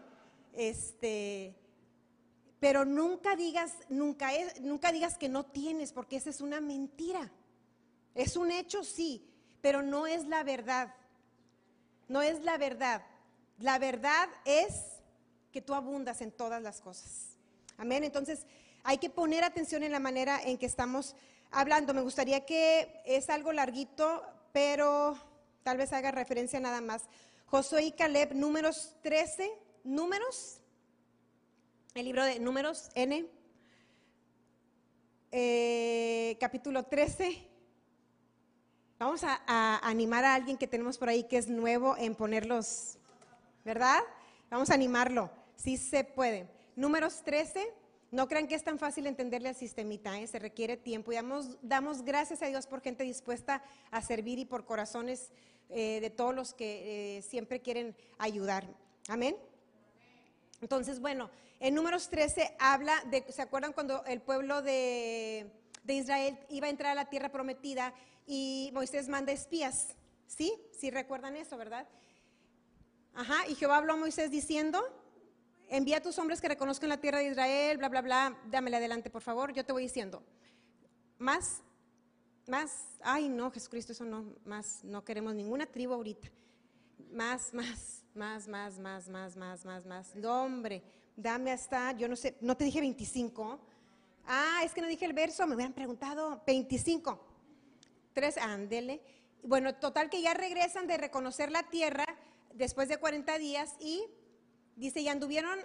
Este, 0.54 1.54
pero 2.60 2.84
nunca 2.84 3.36
digas, 3.36 3.74
nunca, 3.90 4.32
nunca 4.60 4.92
digas 4.92 5.20
que 5.20 5.30
no 5.30 5.46
tienes, 5.46 5.94
porque 5.94 6.16
esa 6.16 6.32
es 6.32 6.42
una 6.42 6.62
mentira. 6.62 7.32
Es 8.16 8.36
un 8.36 8.52
hecho, 8.52 8.84
sí, 8.84 9.26
pero 9.62 9.82
no 9.82 10.08
es 10.08 10.26
la 10.28 10.44
verdad. 10.44 10.94
No 12.08 12.22
es 12.22 12.42
la 12.44 12.58
verdad. 12.58 13.04
La 13.60 13.80
verdad 13.80 14.28
es 14.46 15.02
que 15.52 15.62
tú 15.62 15.74
abundas 15.74 16.22
en 16.22 16.32
todas 16.32 16.62
las 16.62 16.82
cosas. 16.82 17.38
Amén. 17.78 18.04
Entonces, 18.04 18.46
hay 18.84 18.98
que 18.98 19.10
poner 19.10 19.44
atención 19.44 19.84
en 19.84 19.92
la 19.92 20.00
manera 20.00 20.42
en 20.44 20.58
que 20.58 20.66
estamos 20.66 21.16
hablando. 21.52 21.94
Me 21.94 22.02
gustaría 22.02 22.46
que 22.46 23.02
es 23.06 23.30
algo 23.30 23.54
larguito, 23.54 24.24
pero 24.52 25.18
tal 25.64 25.78
vez 25.78 25.94
haga 25.94 26.12
referencia 26.12 26.60
nada 26.60 26.82
más. 26.82 27.04
Josué 27.46 27.84
y 27.84 27.92
Caleb, 27.92 28.34
números 28.34 28.96
13, 29.04 29.52
números, 29.84 30.60
el 31.94 32.06
libro 32.06 32.24
de 32.24 32.40
números 32.40 32.90
N, 32.96 33.28
eh, 35.32 36.38
capítulo 36.40 36.84
13, 36.84 37.51
Vamos 39.02 39.24
a, 39.24 39.80
animar 39.82 40.24
a 40.24 40.36
alguien 40.36 40.60
que 40.60 40.68
tenemos 40.68 41.00
por 41.00 41.10
ahí 41.10 41.24
que 41.24 41.38
es 41.38 41.48
nuevo 41.48 41.98
en 41.98 42.14
ponerlos, 42.14 43.00
¿verdad? 43.66 44.00
Vamos 44.52 44.70
a 44.70 44.76
animarlo. 44.76 45.32
Sí 45.56 45.78
se 45.78 46.04
puede. 46.04 46.48
Números 46.76 47.24
13. 47.24 47.68
No 48.12 48.28
crean 48.28 48.48
que 48.48 48.54
es 48.54 48.64
tan 48.64 48.78
fácil 48.78 49.08
entenderle 49.08 49.50
al 49.50 49.56
sistemita, 49.56 50.20
¿eh? 50.20 50.28
se 50.28 50.38
requiere 50.38 50.78
tiempo 50.78 51.12
y 51.12 51.16
damos, 51.16 51.58
damos, 51.64 52.04
gracias 52.04 52.44
a 52.44 52.46
Dios 52.46 52.68
por 52.68 52.82
gente 52.82 53.04
dispuesta 53.04 53.64
a 53.90 54.04
servir 54.04 54.38
y 54.38 54.46
por 54.46 54.66
corazones 54.66 55.32
eh, 55.70 55.98
de 56.00 56.12
todos 56.12 56.36
los 56.36 56.54
que 56.54 57.18
eh, 57.18 57.22
siempre 57.24 57.60
quieren 57.60 57.96
ayudar. 58.20 58.68
Amén. 59.08 59.36
Entonces, 60.62 61.00
bueno, 61.00 61.32
en 61.60 61.74
números 61.74 62.08
13 62.10 62.56
habla 62.60 63.04
de, 63.10 63.26
¿se 63.32 63.42
acuerdan 63.42 63.74
cuando 63.74 64.06
el 64.06 64.22
pueblo 64.22 64.62
de, 64.62 65.50
de 65.84 65.94
Israel 65.94 66.40
iba 66.50 66.68
a 66.68 66.70
entrar 66.70 66.92
a 66.92 66.96
la 66.96 67.10
tierra 67.10 67.32
prometida 67.32 67.94
y 68.26 68.72
Moisés 68.74 69.08
manda 69.08 69.32
espías? 69.32 69.96
¿Sí? 70.28 70.54
Sí 70.78 70.92
recuerdan 70.92 71.36
eso, 71.36 71.58
¿verdad? 71.58 71.88
Ajá, 73.14 73.48
y 73.48 73.56
Jehová 73.56 73.78
habló 73.78 73.94
a 73.94 73.98
Moisés 73.98 74.32
diciendo, 74.32 74.82
envía 75.68 75.98
a 75.98 76.02
tus 76.02 76.18
hombres 76.18 76.40
que 76.40 76.48
reconozcan 76.48 76.90
la 76.90 76.98
tierra 76.98 77.20
de 77.20 77.30
Israel, 77.30 77.78
bla, 77.78 77.90
bla, 77.90 78.02
bla, 78.02 78.38
dámele 78.50 78.78
adelante, 78.78 79.10
por 79.10 79.22
favor, 79.22 79.54
yo 79.54 79.66
te 79.66 79.74
voy 79.74 79.84
diciendo. 79.84 80.24
Más, 81.18 81.62
más, 82.48 82.86
ay 83.02 83.30
no, 83.30 83.52
Jesucristo, 83.52 83.92
eso 83.92 84.06
no, 84.06 84.36
más, 84.46 84.84
no 84.84 85.04
queremos 85.04 85.36
ninguna 85.36 85.66
tribu 85.66 85.94
ahorita. 85.94 86.30
Más, 87.12 87.54
más, 87.54 88.04
más, 88.16 88.48
más, 88.48 88.80
más, 88.80 89.10
más, 89.10 89.36
más, 89.36 89.66
más, 89.66 89.86
más. 89.86 90.16
No, 90.16 90.44
hombre, 90.44 90.82
dame 91.16 91.52
hasta, 91.52 91.92
yo 91.94 92.08
no 92.08 92.16
sé, 92.16 92.38
no 92.42 92.56
te 92.56 92.64
dije 92.64 92.80
25. 92.80 93.60
Ah, 94.26 94.62
es 94.64 94.74
que 94.74 94.82
no 94.82 94.88
dije 94.88 95.06
el 95.06 95.14
verso, 95.14 95.46
me 95.48 95.56
hubieran 95.56 95.74
preguntado 95.74 96.42
25. 96.46 97.20
Tres, 98.14 98.38
ándele. 98.38 99.02
Bueno, 99.44 99.76
total 99.76 100.10
que 100.10 100.22
ya 100.22 100.34
regresan 100.34 100.88
de 100.88 100.98
reconocer 100.98 101.52
la 101.52 101.64
tierra 101.64 102.06
después 102.54 102.90
de 102.90 102.98
40 102.98 103.38
días 103.38 103.76
y 103.80 104.06
Dice, 104.76 105.02
y 105.02 105.08
anduvieron 105.10 105.60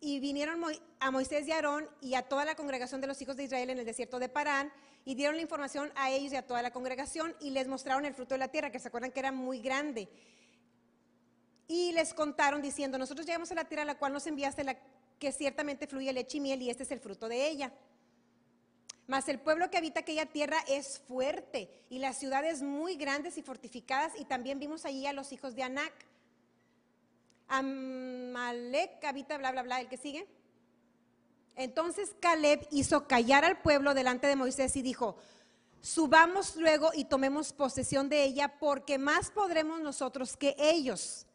y 0.00 0.20
vinieron 0.20 0.62
a 1.00 1.10
Moisés 1.10 1.46
y 1.46 1.52
Aarón 1.52 1.88
y 2.00 2.14
a 2.14 2.22
toda 2.22 2.44
la 2.44 2.54
congregación 2.54 3.00
de 3.00 3.06
los 3.06 3.20
hijos 3.22 3.36
de 3.36 3.44
Israel 3.44 3.70
en 3.70 3.78
el 3.78 3.84
desierto 3.84 4.18
de 4.18 4.28
Parán 4.28 4.72
y 5.04 5.14
dieron 5.14 5.36
la 5.36 5.42
información 5.42 5.92
a 5.94 6.10
ellos 6.10 6.32
y 6.32 6.36
a 6.36 6.46
toda 6.46 6.62
la 6.62 6.72
congregación 6.72 7.34
y 7.40 7.50
les 7.50 7.68
mostraron 7.68 8.04
el 8.04 8.14
fruto 8.14 8.34
de 8.34 8.38
la 8.38 8.48
tierra, 8.48 8.70
que 8.70 8.78
se 8.78 8.88
acuerdan 8.88 9.10
que 9.10 9.20
era 9.20 9.32
muy 9.32 9.60
grande. 9.60 10.08
Y 11.66 11.92
les 11.92 12.14
contaron 12.14 12.62
diciendo, 12.62 12.98
nosotros 12.98 13.26
llegamos 13.26 13.50
a 13.52 13.54
la 13.54 13.64
tierra 13.64 13.82
a 13.82 13.86
la 13.86 13.98
cual 13.98 14.12
nos 14.12 14.26
enviaste, 14.26 14.64
la 14.64 14.76
que 15.18 15.32
ciertamente 15.32 15.86
fluye 15.86 16.12
leche 16.12 16.38
y 16.38 16.40
miel 16.40 16.62
y 16.62 16.70
este 16.70 16.82
es 16.82 16.90
el 16.90 17.00
fruto 17.00 17.28
de 17.28 17.48
ella. 17.48 17.72
Mas 19.12 19.28
el 19.28 19.38
pueblo 19.38 19.70
que 19.70 19.76
habita 19.76 20.00
aquella 20.00 20.24
tierra 20.24 20.56
es 20.66 20.98
fuerte 21.00 21.68
y 21.90 21.98
las 21.98 22.16
ciudades 22.16 22.62
muy 22.62 22.96
grandes 22.96 23.36
y 23.36 23.42
fortificadas 23.42 24.18
y 24.18 24.24
también 24.24 24.58
vimos 24.58 24.86
allí 24.86 25.06
a 25.06 25.12
los 25.12 25.32
hijos 25.32 25.54
de 25.54 25.64
Anac 25.64 25.92
Amalek 27.46 29.04
habita, 29.04 29.36
bla, 29.36 29.52
bla, 29.52 29.64
bla, 29.64 29.82
el 29.82 29.88
que 29.90 29.98
sigue. 29.98 30.26
Entonces 31.56 32.14
Caleb 32.20 32.66
hizo 32.70 33.06
callar 33.06 33.44
al 33.44 33.60
pueblo 33.60 33.92
delante 33.92 34.28
de 34.28 34.34
Moisés 34.34 34.74
y 34.76 34.80
dijo, 34.80 35.18
subamos 35.82 36.56
luego 36.56 36.92
y 36.94 37.04
tomemos 37.04 37.52
posesión 37.52 38.08
de 38.08 38.24
ella, 38.24 38.58
porque 38.58 38.96
más 38.96 39.30
podremos 39.30 39.82
nosotros 39.82 40.38
que 40.38 40.56
ellos. 40.58 41.26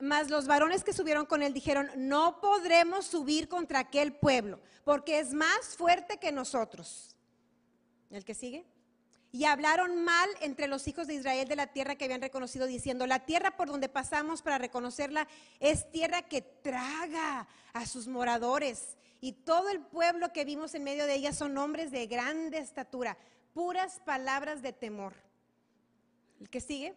Mas 0.00 0.30
los 0.30 0.46
varones 0.46 0.84
que 0.84 0.92
subieron 0.92 1.26
con 1.26 1.42
él 1.42 1.52
dijeron, 1.52 1.90
no 1.96 2.40
podremos 2.40 3.06
subir 3.06 3.48
contra 3.48 3.78
aquel 3.78 4.12
pueblo, 4.14 4.60
porque 4.84 5.18
es 5.18 5.32
más 5.32 5.76
fuerte 5.76 6.18
que 6.18 6.32
nosotros. 6.32 7.16
¿El 8.10 8.24
que 8.24 8.34
sigue? 8.34 8.66
y 9.34 9.46
hablaron 9.46 10.04
mal 10.04 10.28
entre 10.42 10.68
los 10.68 10.86
hijos 10.86 11.08
de 11.08 11.14
Israel 11.14 11.48
de 11.48 11.56
la 11.56 11.66
tierra 11.66 11.96
que 11.96 12.04
habían 12.04 12.22
reconocido, 12.22 12.68
diciendo, 12.68 13.04
la 13.04 13.26
tierra 13.26 13.56
por 13.56 13.66
donde 13.66 13.88
pasamos 13.88 14.42
para 14.42 14.58
reconocerla 14.58 15.26
es 15.58 15.90
tierra 15.90 16.22
que 16.22 16.40
traga 16.40 17.48
a 17.72 17.84
sus 17.84 18.06
moradores. 18.06 18.96
Y 19.20 19.32
todo 19.32 19.70
el 19.70 19.80
pueblo 19.80 20.32
que 20.32 20.44
vimos 20.44 20.72
en 20.76 20.84
medio 20.84 21.04
de 21.06 21.16
ella 21.16 21.32
son 21.32 21.58
hombres 21.58 21.90
de 21.90 22.06
grande 22.06 22.58
estatura, 22.58 23.18
puras 23.54 23.98
palabras 24.04 24.62
de 24.62 24.72
temor. 24.72 25.14
El 26.38 26.48
que 26.48 26.60
sigue. 26.60 26.94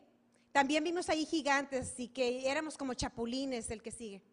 También 0.57 0.83
vimos 0.83 1.07
ahí 1.07 1.23
gigantes 1.23 1.93
y 1.99 2.07
que 2.07 2.49
éramos 2.49 2.79
como 2.79 2.95
chapulines, 2.95 3.69
el 3.69 3.83
que 3.83 3.91
sigue. 3.91 4.23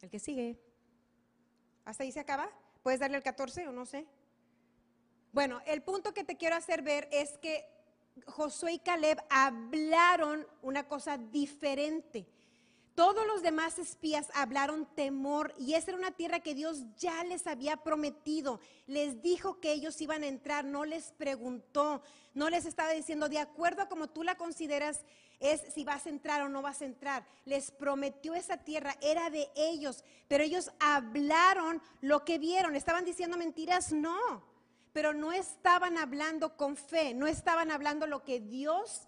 El 0.00 0.08
que 0.08 0.18
sigue. 0.18 0.58
¿Hasta 1.84 2.04
ahí 2.04 2.10
se 2.10 2.20
acaba? 2.20 2.48
¿Puedes 2.82 2.98
darle 2.98 3.18
el 3.18 3.22
14 3.22 3.68
o 3.68 3.72
no 3.72 3.84
sé? 3.84 4.06
Bueno, 5.32 5.60
el 5.66 5.82
punto 5.82 6.14
que 6.14 6.24
te 6.24 6.38
quiero 6.38 6.56
hacer 6.56 6.80
ver 6.80 7.10
es 7.12 7.36
que 7.36 7.62
Josué 8.24 8.72
y 8.72 8.78
Caleb 8.78 9.22
hablaron 9.28 10.46
una 10.62 10.88
cosa 10.88 11.18
diferente. 11.18 12.26
Todos 12.98 13.28
los 13.28 13.42
demás 13.42 13.78
espías 13.78 14.28
hablaron 14.34 14.84
temor 14.96 15.54
y 15.56 15.74
esa 15.74 15.92
era 15.92 15.98
una 15.98 16.10
tierra 16.10 16.40
que 16.40 16.56
Dios 16.56 16.82
ya 16.96 17.22
les 17.22 17.46
había 17.46 17.76
prometido. 17.76 18.58
Les 18.88 19.22
dijo 19.22 19.60
que 19.60 19.70
ellos 19.70 20.00
iban 20.00 20.24
a 20.24 20.26
entrar, 20.26 20.64
no 20.64 20.84
les 20.84 21.12
preguntó, 21.12 22.02
no 22.34 22.50
les 22.50 22.66
estaba 22.66 22.90
diciendo 22.90 23.28
de 23.28 23.38
acuerdo 23.38 23.82
a 23.82 23.88
como 23.88 24.08
tú 24.08 24.24
la 24.24 24.36
consideras 24.36 25.04
es 25.38 25.62
si 25.72 25.84
vas 25.84 26.06
a 26.06 26.08
entrar 26.08 26.42
o 26.42 26.48
no 26.48 26.60
vas 26.60 26.82
a 26.82 26.86
entrar. 26.86 27.24
Les 27.44 27.70
prometió 27.70 28.34
esa 28.34 28.56
tierra, 28.56 28.96
era 29.00 29.30
de 29.30 29.48
ellos, 29.54 30.02
pero 30.26 30.42
ellos 30.42 30.72
hablaron 30.80 31.80
lo 32.00 32.24
que 32.24 32.40
vieron. 32.40 32.74
¿Estaban 32.74 33.04
diciendo 33.04 33.36
mentiras? 33.36 33.92
No 33.92 34.42
pero 34.92 35.14
no 35.14 35.30
estaban 35.30 35.98
hablando 35.98 36.56
con 36.56 36.76
fe, 36.76 37.14
no 37.14 37.28
estaban 37.28 37.70
hablando 37.70 38.08
lo 38.08 38.24
que 38.24 38.40
Dios 38.40 39.06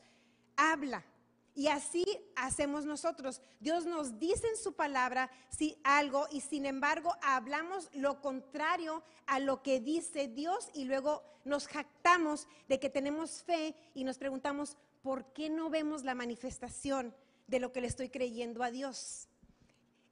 habla. 0.55 1.05
Y 1.55 1.67
así 1.67 2.05
hacemos 2.37 2.85
nosotros. 2.85 3.43
Dios 3.59 3.87
nos 3.87 4.19
dice 4.19 4.49
en 4.49 4.57
su 4.57 4.75
palabra 4.75 5.31
si 5.49 5.79
algo 5.83 6.27
y 6.31 6.41
sin 6.41 6.65
embargo 6.65 7.15
hablamos 7.23 7.91
lo 7.93 8.21
contrario 8.21 9.03
a 9.27 9.41
lo 9.41 9.63
que 9.63 9.81
dice 9.81 10.29
Dios 10.29 10.69
y 10.75 10.85
luego 10.85 11.23
nos 11.45 11.67
jactamos 11.67 12.47
de 12.69 12.79
que 12.79 12.91
tenemos 12.91 13.43
fe 13.43 13.75
y 13.95 14.05
nos 14.05 14.19
preguntamos, 14.19 14.77
¿por 15.03 15.33
qué 15.33 15.51
no 15.51 15.71
vemos 15.71 16.05
la 16.05 16.15
manifestación 16.15 17.15
de 17.47 17.61
lo 17.61 17.73
que 17.73 17.81
le 17.81 17.89
estoy 17.89 18.11
creyendo 18.11 18.63
a 18.63 18.71
Dios? 18.71 19.30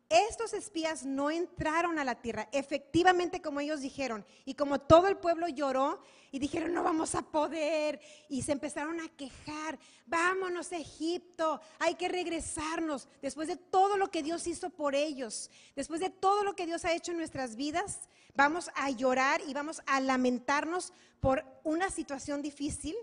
Estos 0.08 0.54
espías 0.54 1.04
no 1.04 1.30
entraron 1.30 1.98
a 1.98 2.04
la 2.04 2.14
tierra, 2.14 2.48
efectivamente 2.50 3.42
como 3.42 3.60
ellos 3.60 3.82
dijeron, 3.82 4.24
y 4.46 4.54
como 4.54 4.80
todo 4.80 5.06
el 5.06 5.18
pueblo 5.18 5.48
lloró 5.48 6.00
y 6.32 6.38
dijeron, 6.38 6.72
no 6.72 6.82
vamos 6.82 7.14
a 7.14 7.20
poder, 7.20 8.00
y 8.26 8.40
se 8.40 8.52
empezaron 8.52 9.00
a 9.00 9.08
quejar, 9.10 9.78
vámonos 10.06 10.72
a 10.72 10.78
Egipto, 10.78 11.60
hay 11.78 11.94
que 11.96 12.08
regresarnos, 12.08 13.06
después 13.20 13.48
de 13.48 13.56
todo 13.56 13.98
lo 13.98 14.10
que 14.10 14.22
Dios 14.22 14.46
hizo 14.46 14.70
por 14.70 14.94
ellos, 14.94 15.50
después 15.76 16.00
de 16.00 16.08
todo 16.08 16.42
lo 16.42 16.56
que 16.56 16.64
Dios 16.64 16.86
ha 16.86 16.94
hecho 16.94 17.12
en 17.12 17.18
nuestras 17.18 17.54
vidas, 17.54 18.08
vamos 18.34 18.70
a 18.76 18.88
llorar 18.88 19.42
y 19.46 19.52
vamos 19.52 19.82
a 19.84 20.00
lamentarnos 20.00 20.94
por 21.20 21.44
una 21.64 21.90
situación 21.90 22.40
difícil. 22.40 22.96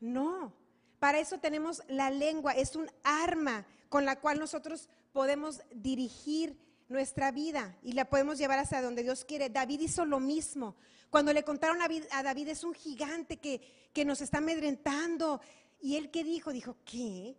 No, 0.00 0.52
para 0.98 1.20
eso 1.20 1.38
tenemos 1.38 1.82
la 1.86 2.10
lengua, 2.10 2.52
es 2.52 2.74
un 2.74 2.90
arma 3.04 3.64
con 3.88 4.04
la 4.04 4.18
cual 4.18 4.40
nosotros 4.40 4.88
podemos 5.14 5.62
dirigir 5.70 6.58
nuestra 6.88 7.30
vida 7.30 7.78
y 7.82 7.92
la 7.92 8.10
podemos 8.10 8.36
llevar 8.36 8.58
hacia 8.58 8.82
donde 8.82 9.04
Dios 9.04 9.24
quiere. 9.24 9.48
David 9.48 9.80
hizo 9.80 10.04
lo 10.04 10.18
mismo. 10.18 10.74
Cuando 11.08 11.32
le 11.32 11.44
contaron 11.44 11.80
a 11.80 12.22
David, 12.22 12.48
es 12.48 12.64
un 12.64 12.74
gigante 12.74 13.36
que, 13.36 13.90
que 13.94 14.04
nos 14.04 14.20
está 14.20 14.38
amedrentando. 14.38 15.40
¿Y 15.80 15.94
él 15.96 16.10
qué 16.10 16.24
dijo? 16.24 16.50
Dijo, 16.50 16.76
¿qué? 16.84 17.36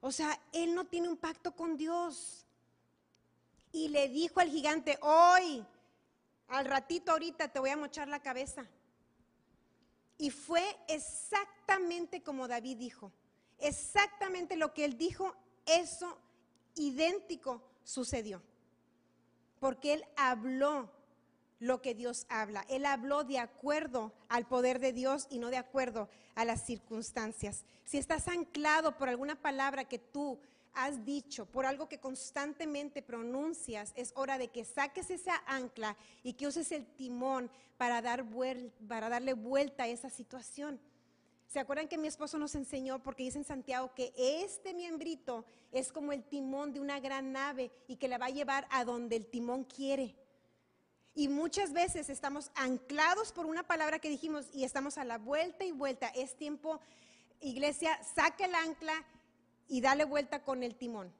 O 0.00 0.10
sea, 0.10 0.40
él 0.54 0.74
no 0.74 0.86
tiene 0.86 1.10
un 1.10 1.18
pacto 1.18 1.54
con 1.54 1.76
Dios. 1.76 2.46
Y 3.72 3.88
le 3.88 4.08
dijo 4.08 4.40
al 4.40 4.48
gigante, 4.48 4.98
hoy, 5.02 5.62
al 6.48 6.64
ratito 6.64 7.12
ahorita 7.12 7.48
te 7.48 7.60
voy 7.60 7.70
a 7.70 7.76
mochar 7.76 8.08
la 8.08 8.22
cabeza. 8.22 8.66
Y 10.16 10.30
fue 10.30 10.64
exactamente 10.88 12.22
como 12.22 12.48
David 12.48 12.78
dijo. 12.78 13.12
Exactamente 13.58 14.56
lo 14.56 14.72
que 14.72 14.86
él 14.86 14.96
dijo, 14.96 15.36
eso 15.66 16.18
idéntico 16.78 17.62
sucedió. 17.84 18.42
Porque 19.60 19.94
Él 19.94 20.04
habló 20.16 20.90
lo 21.60 21.82
que 21.82 21.94
Dios 21.94 22.26
habla. 22.28 22.64
Él 22.68 22.86
habló 22.86 23.24
de 23.24 23.38
acuerdo 23.38 24.12
al 24.28 24.46
poder 24.46 24.78
de 24.78 24.92
Dios 24.92 25.26
y 25.30 25.38
no 25.38 25.50
de 25.50 25.56
acuerdo 25.56 26.08
a 26.34 26.44
las 26.44 26.64
circunstancias. 26.64 27.64
Si 27.84 27.98
estás 27.98 28.28
anclado 28.28 28.96
por 28.96 29.08
alguna 29.08 29.40
palabra 29.40 29.84
que 29.84 29.98
tú 29.98 30.38
has 30.74 31.04
dicho, 31.04 31.46
por 31.46 31.66
algo 31.66 31.88
que 31.88 31.98
constantemente 31.98 33.02
pronuncias, 33.02 33.92
es 33.96 34.12
hora 34.14 34.38
de 34.38 34.48
que 34.48 34.64
saques 34.64 35.10
esa 35.10 35.42
ancla 35.46 35.96
y 36.22 36.34
que 36.34 36.46
uses 36.46 36.70
el 36.70 36.86
timón 36.86 37.50
para, 37.76 38.00
dar 38.00 38.24
para 38.86 39.08
darle 39.08 39.32
vuelta 39.32 39.84
a 39.84 39.88
esa 39.88 40.10
situación. 40.10 40.78
¿Se 41.48 41.58
acuerdan 41.58 41.88
que 41.88 41.96
mi 41.96 42.08
esposo 42.08 42.36
nos 42.38 42.54
enseñó, 42.54 43.02
porque 43.02 43.22
dice 43.22 43.38
en 43.38 43.44
Santiago, 43.44 43.94
que 43.94 44.12
este 44.16 44.74
miembrito 44.74 45.46
es 45.72 45.90
como 45.90 46.12
el 46.12 46.22
timón 46.22 46.74
de 46.74 46.80
una 46.80 47.00
gran 47.00 47.32
nave 47.32 47.70
y 47.86 47.96
que 47.96 48.06
la 48.06 48.18
va 48.18 48.26
a 48.26 48.30
llevar 48.30 48.68
a 48.70 48.84
donde 48.84 49.16
el 49.16 49.26
timón 49.26 49.64
quiere? 49.64 50.14
Y 51.14 51.28
muchas 51.28 51.72
veces 51.72 52.10
estamos 52.10 52.50
anclados 52.54 53.32
por 53.32 53.46
una 53.46 53.66
palabra 53.66 53.98
que 53.98 54.10
dijimos 54.10 54.44
y 54.52 54.64
estamos 54.64 54.98
a 54.98 55.04
la 55.04 55.16
vuelta 55.16 55.64
y 55.64 55.72
vuelta. 55.72 56.08
Es 56.08 56.36
tiempo, 56.36 56.80
iglesia, 57.40 57.98
saca 58.14 58.44
el 58.44 58.54
ancla 58.54 59.02
y 59.68 59.80
dale 59.80 60.04
vuelta 60.04 60.44
con 60.44 60.62
el 60.62 60.76
timón. 60.76 61.10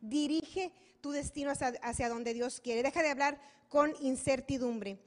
Dirige 0.00 0.72
tu 1.02 1.10
destino 1.10 1.52
hacia, 1.52 2.08
donde 2.08 2.32
Dios 2.32 2.60
quiere. 2.60 2.82
Deja 2.82 3.02
de 3.02 3.10
hablar 3.10 3.38
con 3.68 3.94
incertidumbre. 4.00 4.98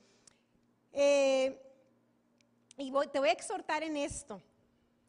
Eh, 0.93 1.66
y 2.77 2.91
te 3.11 3.19
voy 3.19 3.29
a 3.29 3.31
exhortar 3.31 3.83
en 3.83 3.97
esto. 3.97 4.41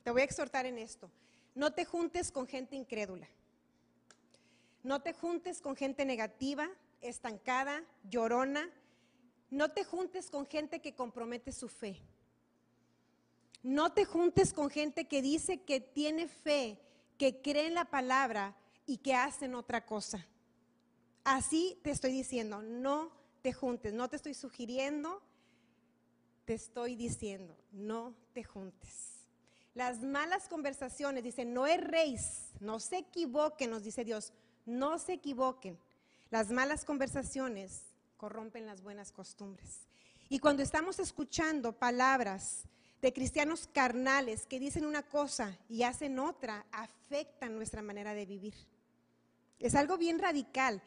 Te 0.02 0.10
voy 0.10 0.22
a 0.22 0.24
exhortar 0.24 0.64
en 0.66 0.78
esto. 0.78 1.10
No 1.54 1.72
te 1.72 1.84
juntes 1.84 2.32
con 2.32 2.46
gente 2.46 2.76
incrédula. 2.76 3.28
No 4.82 5.02
te 5.02 5.12
juntes 5.12 5.60
con 5.60 5.76
gente 5.76 6.04
negativa, 6.04 6.68
estancada, 7.02 7.84
llorona. 8.08 8.70
No 9.50 9.70
te 9.70 9.84
juntes 9.84 10.30
con 10.30 10.46
gente 10.46 10.80
que 10.80 10.94
compromete 10.94 11.52
su 11.52 11.68
fe. 11.68 12.00
No 13.62 13.92
te 13.92 14.04
juntes 14.04 14.54
con 14.54 14.70
gente 14.70 15.06
que 15.08 15.20
dice 15.20 15.62
que 15.62 15.80
tiene 15.80 16.28
fe, 16.28 16.78
que 17.18 17.42
cree 17.42 17.66
en 17.66 17.74
la 17.74 17.84
palabra 17.84 18.56
y 18.86 18.98
que 18.98 19.14
hacen 19.14 19.54
otra 19.54 19.84
cosa. 19.84 20.26
Así 21.24 21.78
te 21.82 21.90
estoy 21.90 22.12
diciendo, 22.12 22.62
no 22.62 23.12
te 23.42 23.52
juntes, 23.52 23.92
no 23.92 24.08
te 24.08 24.16
estoy 24.16 24.32
sugiriendo, 24.32 25.20
te 26.48 26.54
estoy 26.54 26.96
diciendo, 26.96 27.54
no 27.72 28.14
te 28.32 28.42
juntes. 28.42 29.26
Las 29.74 30.00
malas 30.00 30.48
conversaciones, 30.48 31.22
dice, 31.22 31.44
no 31.44 31.66
erréis, 31.66 32.52
no 32.58 32.80
se 32.80 32.96
equivoquen, 32.96 33.68
nos 33.68 33.82
dice 33.82 34.02
Dios, 34.02 34.32
no 34.64 34.98
se 34.98 35.12
equivoquen. 35.12 35.78
Las 36.30 36.50
malas 36.50 36.86
conversaciones 36.86 37.82
corrompen 38.16 38.64
las 38.64 38.80
buenas 38.80 39.12
costumbres. 39.12 39.86
Y 40.30 40.38
cuando 40.38 40.62
estamos 40.62 40.98
escuchando 41.00 41.74
palabras 41.74 42.62
de 43.02 43.12
cristianos 43.12 43.68
carnales 43.70 44.46
que 44.46 44.58
dicen 44.58 44.86
una 44.86 45.02
cosa 45.02 45.54
y 45.68 45.82
hacen 45.82 46.18
otra, 46.18 46.64
afectan 46.72 47.56
nuestra 47.56 47.82
manera 47.82 48.14
de 48.14 48.24
vivir. 48.24 48.54
Es 49.58 49.74
algo 49.74 49.98
bien 49.98 50.18
radical, 50.18 50.80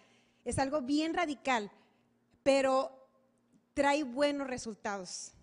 es 0.43 0.57
algo 0.57 0.81
bien 0.81 1.13
radical, 1.13 1.71
pero 2.41 3.07
trae 3.75 4.03
buenos 4.03 4.47
resultados, 4.47 5.33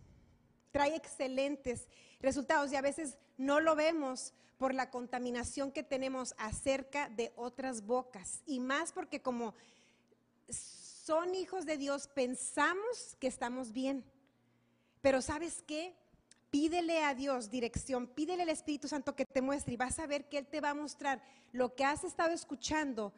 trae 0.71 0.95
excelentes 0.95 1.89
resultados 2.21 2.73
y 2.73 2.77
a 2.77 2.83
veces 2.83 3.17
no 3.37 3.61
lo 3.61 3.77
vemos 3.77 4.35
por 4.59 4.75
la 4.75 4.91
contaminación 4.91 5.71
que 5.71 5.83
tenemos 5.83 6.35
acerca 6.37 7.09
de 7.11 7.33
otras 7.37 7.87
bocas 7.87 8.43
y 8.47 8.61
más 8.61 8.93
porque 8.93 9.23
como 9.23 9.55
son 10.51 11.35
hijos 11.35 11.65
de 11.65 11.79
Dios 11.79 12.09
pensamos 12.09 13.17
que 13.19 13.29
estamos 13.29 13.73
bien. 13.73 14.05
Pero 15.01 15.23
¿sabes 15.23 15.63
qué? 15.67 15.95
Pídele 16.51 17.05
a 17.05 17.15
Dios 17.15 17.51
dirección, 17.51 18.07
pídele 18.07 18.43
al 18.43 18.49
Espíritu 18.49 18.89
Santo 18.89 19.15
que 19.15 19.25
te 19.25 19.43
muestre 19.43 19.75
y 19.75 19.77
vas 19.77 19.99
a 19.99 20.07
ver 20.07 20.29
que 20.29 20.39
Él 20.39 20.47
te 20.47 20.61
va 20.61 20.71
a 20.71 20.75
mostrar 20.75 21.23
lo 21.53 21.75
que 21.75 21.85
has 21.85 22.05
estado 22.05 22.33
escuchando 22.33 23.13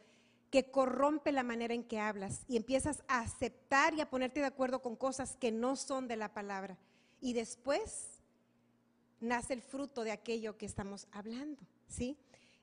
que 0.51 0.71
corrompe 0.71 1.33
la 1.33 1.45
manera 1.45 1.75
en 1.75 1.85
que 1.85 2.01
hablas 2.01 2.43
y 2.49 2.57
empiezas 2.57 3.03
a 3.09 3.21
aceptar 3.21 3.95
y 3.95 4.01
a 4.01 4.11
ponerte 4.11 4.41
de 4.41 4.47
acuerdo 4.47 4.83
con 4.83 4.97
cosas 4.97 5.37
que 5.37 5.53
no 5.53 5.77
son 5.77 6.09
de 6.09 6.17
la 6.17 6.35
palabra. 6.35 6.77
Y 7.20 7.33
después 7.33 8.09
nace 9.20 9.54
el 9.54 9.62
fruto 9.62 10.04
de 10.04 10.12
aquello 10.12 10.56
que 10.56 10.66
estamos 10.66 11.06
hablando, 11.12 11.61
¿sí? 11.88 12.16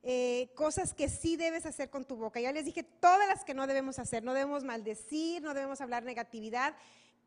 Eh, 0.03 0.49
cosas 0.55 0.93
que 0.93 1.09
sí 1.09 1.35
debes 1.35 1.65
hacer 1.65 1.89
con 1.89 2.05
tu 2.05 2.15
boca. 2.15 2.39
Ya 2.39 2.51
les 2.51 2.65
dije 2.65 2.83
todas 2.83 3.27
las 3.27 3.43
que 3.43 3.53
no 3.53 3.67
debemos 3.67 3.99
hacer. 3.99 4.23
No 4.23 4.33
debemos 4.33 4.63
maldecir, 4.63 5.41
no 5.41 5.53
debemos 5.53 5.81
hablar 5.81 6.03
negatividad. 6.03 6.75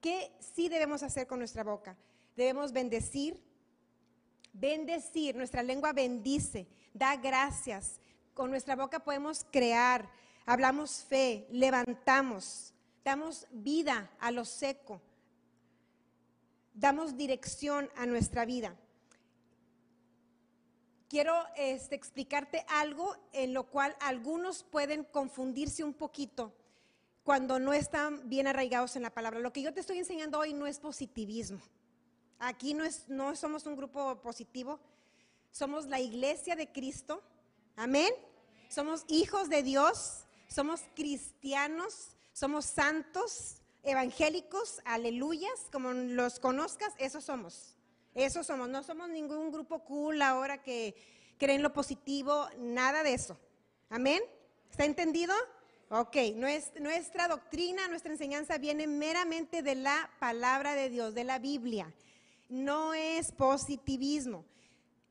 ¿Qué 0.00 0.32
sí 0.54 0.68
debemos 0.68 1.02
hacer 1.02 1.26
con 1.26 1.40
nuestra 1.40 1.62
boca? 1.62 1.96
Debemos 2.36 2.72
bendecir. 2.72 3.42
Bendecir, 4.52 5.36
nuestra 5.36 5.62
lengua 5.62 5.92
bendice, 5.92 6.66
da 6.92 7.16
gracias. 7.16 8.00
Con 8.34 8.50
nuestra 8.50 8.74
boca 8.74 9.00
podemos 9.00 9.46
crear, 9.50 10.10
hablamos 10.44 11.04
fe, 11.04 11.46
levantamos, 11.50 12.74
damos 13.04 13.46
vida 13.52 14.10
a 14.18 14.30
lo 14.30 14.44
seco, 14.44 15.00
damos 16.74 17.16
dirección 17.16 17.90
a 17.96 18.06
nuestra 18.06 18.44
vida. 18.44 18.76
Quiero 21.08 21.34
este, 21.56 21.96
explicarte 21.96 22.64
algo 22.68 23.16
en 23.32 23.52
lo 23.52 23.64
cual 23.64 23.96
algunos 24.00 24.62
pueden 24.62 25.04
confundirse 25.04 25.82
un 25.82 25.92
poquito 25.92 26.54
cuando 27.24 27.58
no 27.58 27.72
están 27.72 28.28
bien 28.28 28.46
arraigados 28.46 28.96
en 28.96 29.02
la 29.02 29.10
palabra. 29.10 29.40
Lo 29.40 29.52
que 29.52 29.62
yo 29.62 29.74
te 29.74 29.80
estoy 29.80 29.98
enseñando 29.98 30.38
hoy 30.38 30.52
no 30.52 30.66
es 30.66 30.78
positivismo. 30.78 31.60
Aquí 32.38 32.74
no, 32.74 32.84
es, 32.84 33.08
no 33.08 33.36
somos 33.36 33.66
un 33.66 33.76
grupo 33.76 34.20
positivo, 34.22 34.80
somos 35.50 35.86
la 35.86 36.00
iglesia 36.00 36.56
de 36.56 36.70
Cristo. 36.70 37.22
Amén. 37.76 38.12
Somos 38.68 39.04
hijos 39.08 39.48
de 39.48 39.62
Dios, 39.62 40.24
somos 40.48 40.80
cristianos, 40.94 42.16
somos 42.32 42.64
santos, 42.64 43.59
evangélicos, 43.82 44.80
aleluyas, 44.84 45.68
como 45.72 45.92
los 45.92 46.40
conozcas, 46.40 46.94
esos 46.98 47.24
somos. 47.24 47.76
Esos 48.14 48.46
somos, 48.46 48.68
no 48.68 48.82
somos 48.82 49.08
ningún 49.08 49.52
grupo 49.52 49.84
cool 49.84 50.20
ahora 50.22 50.62
que 50.62 50.94
creen 51.38 51.62
lo 51.62 51.72
positivo, 51.72 52.48
nada 52.58 53.02
de 53.02 53.14
eso. 53.14 53.38
Amén. 53.88 54.22
¿Está 54.70 54.84
entendido? 54.84 55.34
Ok, 55.88 56.16
nuestra 56.36 57.26
doctrina, 57.26 57.88
nuestra 57.88 58.12
enseñanza 58.12 58.58
viene 58.58 58.86
meramente 58.86 59.62
de 59.62 59.74
la 59.74 60.10
palabra 60.20 60.74
de 60.74 60.88
Dios, 60.88 61.14
de 61.14 61.24
la 61.24 61.38
Biblia. 61.38 61.92
No 62.48 62.94
es 62.94 63.32
positivismo. 63.32 64.44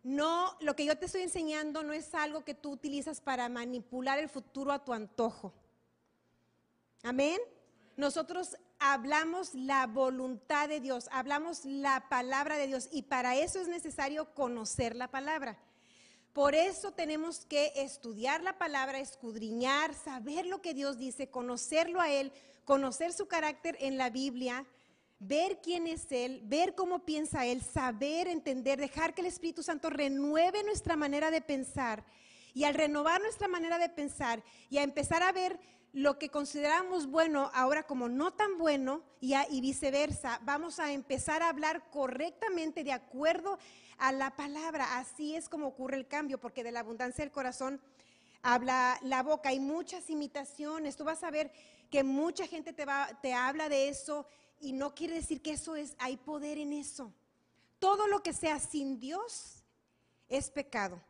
No, 0.03 0.55
lo 0.61 0.75
que 0.75 0.85
yo 0.85 0.97
te 0.97 1.07
estoy 1.07 1.23
enseñando 1.23 1.83
no 1.83 1.91
es 1.91 2.13
algo 2.13 2.45
que 2.45 2.53
tú 2.53 2.71
utilizas 2.71 3.19
para 3.19 3.49
manipular 3.49 4.19
el 4.19 4.29
futuro 4.29 4.71
a 4.71 4.83
tu 4.83 4.93
antojo. 4.93 5.53
Amén. 7.03 7.39
Nosotros 7.99 8.55
hablamos 8.79 9.53
la 9.53 9.85
voluntad 9.85 10.69
de 10.69 10.79
Dios, 10.79 11.09
hablamos 11.11 11.65
la 11.65 12.07
palabra 12.07 12.55
de 12.55 12.65
Dios 12.65 12.87
y 12.93 13.01
para 13.01 13.35
eso 13.35 13.59
es 13.59 13.67
necesario 13.67 14.33
conocer 14.33 14.95
la 14.95 15.09
palabra. 15.09 15.59
Por 16.31 16.55
eso 16.55 16.93
tenemos 16.93 17.45
que 17.45 17.73
estudiar 17.75 18.41
la 18.41 18.57
palabra, 18.57 18.99
escudriñar, 18.99 19.93
saber 19.93 20.45
lo 20.45 20.61
que 20.61 20.73
Dios 20.73 20.97
dice, 20.97 21.29
conocerlo 21.29 21.99
a 21.99 22.09
Él, 22.09 22.31
conocer 22.63 23.11
su 23.11 23.27
carácter 23.27 23.75
en 23.81 23.97
la 23.97 24.09
Biblia, 24.09 24.65
ver 25.19 25.59
quién 25.61 25.85
es 25.85 26.09
Él, 26.09 26.39
ver 26.45 26.75
cómo 26.75 27.03
piensa 27.03 27.45
Él, 27.45 27.61
saber, 27.61 28.29
entender, 28.29 28.79
dejar 28.79 29.13
que 29.13 29.19
el 29.19 29.27
Espíritu 29.27 29.61
Santo 29.61 29.89
renueve 29.89 30.63
nuestra 30.63 30.95
manera 30.95 31.31
de 31.31 31.41
pensar. 31.41 32.05
Y 32.53 32.63
al 32.63 32.75
renovar 32.75 33.19
nuestra 33.19 33.49
manera 33.49 33.77
de 33.77 33.89
pensar 33.89 34.41
y 34.69 34.77
a 34.77 34.83
empezar 34.83 35.21
a 35.21 35.33
ver 35.33 35.59
lo 35.93 36.19
que 36.19 36.29
consideramos 36.29 37.07
bueno 37.07 37.49
ahora 37.53 37.83
como 37.83 38.09
no 38.09 38.31
tan 38.31 38.57
bueno 38.57 39.01
y, 39.19 39.61
viceversa, 39.61 40.39
vamos 40.43 40.79
a 40.79 40.91
empezar 40.91 41.41
a 41.41 41.49
hablar 41.49 41.89
correctamente 41.89 42.83
de 42.83 42.91
acuerdo 42.91 43.57
a 43.97 44.11
la 44.11 44.35
palabra. 44.35 44.97
Así 44.97 45.35
es 45.35 45.49
como 45.49 45.67
ocurre 45.67 45.97
el 45.97 46.07
cambio, 46.07 46.39
porque 46.39 46.63
de 46.63 46.71
la 46.71 46.81
abundancia 46.81 47.23
del 47.23 47.31
corazón 47.31 47.81
habla 48.43 48.99
la 49.01 49.23
boca. 49.23 49.49
Hay 49.49 49.59
muchas 49.59 50.09
imitaciones. 50.09 50.95
Tú 50.95 51.03
vas 51.03 51.23
a 51.23 51.31
ver 51.31 51.51
que 51.89 52.03
mucha 52.03 52.45
gente 52.45 52.71
te, 52.71 52.85
va, 52.85 53.09
te 53.21 53.33
habla 53.33 53.67
de 53.67 53.89
eso 53.89 54.27
y 54.59 54.73
no 54.73 54.93
quiere 54.93 55.15
decir 55.15 55.41
que 55.41 55.53
eso 55.53 55.75
es, 55.75 55.95
hay 55.97 56.17
poder 56.17 56.59
en 56.59 56.73
eso. 56.73 57.11
Todo 57.79 58.07
lo 58.07 58.21
que 58.21 58.33
sea 58.33 58.59
sin 58.59 58.99
Dios 58.99 59.63
es 60.27 60.51
pecado. 60.51 61.01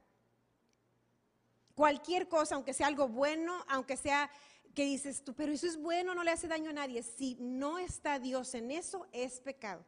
Cualquier 1.75 2.27
cosa, 2.27 2.55
aunque 2.55 2.73
sea 2.73 2.87
algo 2.87 3.07
bueno, 3.07 3.63
aunque 3.67 3.97
sea 3.97 4.29
que 4.73 4.85
dices 4.85 5.23
tú, 5.23 5.33
pero 5.33 5.51
eso 5.51 5.67
es 5.67 5.77
bueno, 5.77 6.13
no 6.15 6.23
le 6.23 6.31
hace 6.31 6.47
daño 6.47 6.69
a 6.69 6.73
nadie. 6.73 7.03
Si 7.03 7.35
no 7.39 7.79
está 7.79 8.19
Dios 8.19 8.53
en 8.53 8.71
eso, 8.71 9.07
es 9.11 9.39
pecado. 9.39 9.83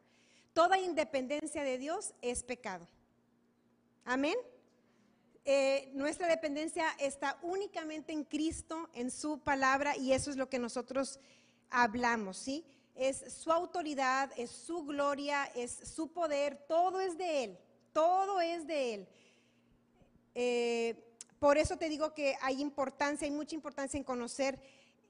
Toda 0.53 0.79
independencia 0.79 1.63
de 1.63 1.77
Dios 1.77 2.13
es 2.21 2.43
pecado. 2.43 2.87
Amén. 4.03 4.35
Eh, 5.45 5.89
nuestra 5.93 6.27
dependencia 6.27 6.85
está 6.99 7.39
únicamente 7.41 8.11
en 8.13 8.23
Cristo, 8.23 8.89
en 8.93 9.09
su 9.09 9.39
palabra, 9.39 9.95
y 9.97 10.13
eso 10.13 10.29
es 10.29 10.37
lo 10.37 10.49
que 10.49 10.59
nosotros 10.59 11.19
hablamos, 11.69 12.37
¿sí? 12.37 12.65
Es 12.95 13.33
su 13.33 13.51
autoridad, 13.51 14.31
es 14.37 14.51
su 14.51 14.83
gloria, 14.83 15.45
es 15.55 15.71
su 15.71 16.11
poder, 16.11 16.57
todo 16.67 16.99
es 16.99 17.17
de 17.17 17.45
Él, 17.45 17.57
todo 17.93 18.41
es 18.41 18.67
de 18.67 18.93
Él. 18.93 19.07
Eh, 20.35 21.10
por 21.41 21.57
eso 21.57 21.75
te 21.75 21.89
digo 21.89 22.13
que 22.13 22.37
hay 22.39 22.61
importancia, 22.61 23.25
hay 23.25 23.31
mucha 23.31 23.55
importancia 23.55 23.97
en 23.97 24.03
conocer 24.03 24.59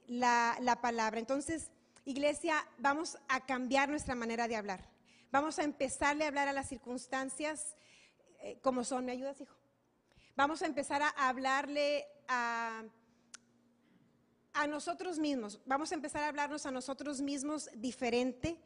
la, 0.07 0.79
palabra. 0.81 1.19
Entonces, 1.19 1.71
iglesia, 2.05 2.65
vamos 2.77 3.17
a 3.27 3.45
cambiar 3.45 3.89
nuestra 3.89 4.15
manera 4.15 4.47
de 4.47 4.55
hablar. 4.55 4.89
Vamos 5.29 5.59
a 5.59 5.63
empezarle 5.63 6.23
a 6.23 6.29
hablar 6.29 6.47
a 6.47 6.53
las 6.53 6.69
circunstancias 6.69 7.75
eh, 8.39 8.57
como 8.61 8.85
son. 8.85 9.03
¿Me 9.07 9.11
ayudas, 9.11 9.41
hijo? 9.41 9.57
Vamos 10.37 10.61
a 10.61 10.67
empezar 10.67 11.01
a 11.01 11.09
hablarle 11.09 12.07
a, 12.29 12.81
a 14.53 14.67
nosotros 14.67 15.19
mismos. 15.19 15.59
Vamos 15.65 15.91
a 15.91 15.95
empezar 15.95 16.23
a 16.23 16.29
hablarnos 16.29 16.65
a 16.65 16.71
nosotros 16.71 17.19
mismos 17.19 17.69
diferente. 17.75 18.57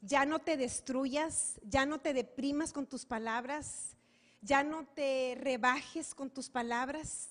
Ya 0.00 0.24
no 0.24 0.38
te 0.38 0.56
destruyas, 0.56 1.60
ya 1.64 1.84
no 1.84 2.00
te 2.00 2.14
deprimas 2.14 2.72
con 2.72 2.86
tus 2.86 3.04
palabras, 3.04 3.94
ya 4.42 4.62
no 4.62 4.86
te 4.86 5.36
rebajes 5.38 6.14
con 6.14 6.30
tus 6.30 6.48
palabras. 6.48 7.28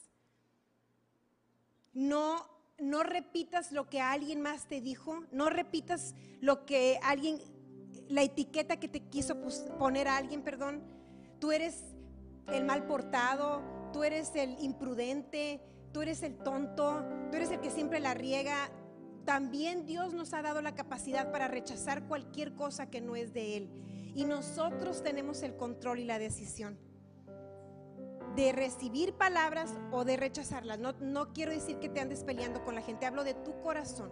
No, 1.93 2.45
no 2.77 3.03
repitas 3.03 3.71
lo 3.71 3.89
que 3.89 3.99
alguien 4.01 4.41
más 4.41 4.67
te 4.67 4.79
dijo, 4.79 5.23
no 5.31 5.49
repitas 5.49 6.13
lo 6.39 6.65
que 6.65 6.99
alguien, 7.03 7.39
la 8.07 8.21
etiqueta 8.21 8.79
que 8.79 8.87
te 8.87 9.01
quiso 9.01 9.35
poner 9.77 10.07
a 10.07 10.17
alguien, 10.17 10.43
perdón. 10.43 10.83
Tú 11.39 11.51
eres 11.51 11.83
el 12.47 12.65
mal 12.65 12.85
portado, 12.85 13.61
tú 13.91 14.03
eres 14.03 14.35
el 14.35 14.57
imprudente, 14.61 15.61
tú 15.91 16.01
eres 16.01 16.21
el 16.21 16.37
tonto, 16.37 17.03
tú 17.31 17.37
eres 17.37 17.51
el 17.51 17.59
que 17.59 17.71
siempre 17.71 17.99
la 17.99 18.13
riega. 18.13 18.69
También 19.25 19.85
Dios 19.85 20.13
nos 20.13 20.33
ha 20.33 20.41
dado 20.41 20.61
la 20.61 20.75
capacidad 20.75 21.31
para 21.31 21.47
rechazar 21.47 22.07
cualquier 22.07 22.55
cosa 22.55 22.89
que 22.89 23.01
no 23.01 23.15
es 23.15 23.33
de 23.33 23.57
Él. 23.57 23.69
Y 24.15 24.25
nosotros 24.25 25.03
tenemos 25.03 25.43
el 25.43 25.55
control 25.55 25.99
y 25.99 26.05
la 26.05 26.19
decisión 26.19 26.77
de 28.39 28.53
recibir 28.53 29.13
palabras 29.13 29.73
o 29.91 30.05
de 30.05 30.15
rechazarlas. 30.15 30.79
No, 30.79 30.93
no 31.01 31.33
quiero 31.33 31.51
decir 31.51 31.77
que 31.79 31.89
te 31.89 31.99
andes 31.99 32.23
peleando 32.23 32.63
con 32.63 32.73
la 32.73 32.81
gente, 32.81 33.05
hablo 33.05 33.25
de 33.25 33.33
tu 33.33 33.59
corazón. 33.61 34.09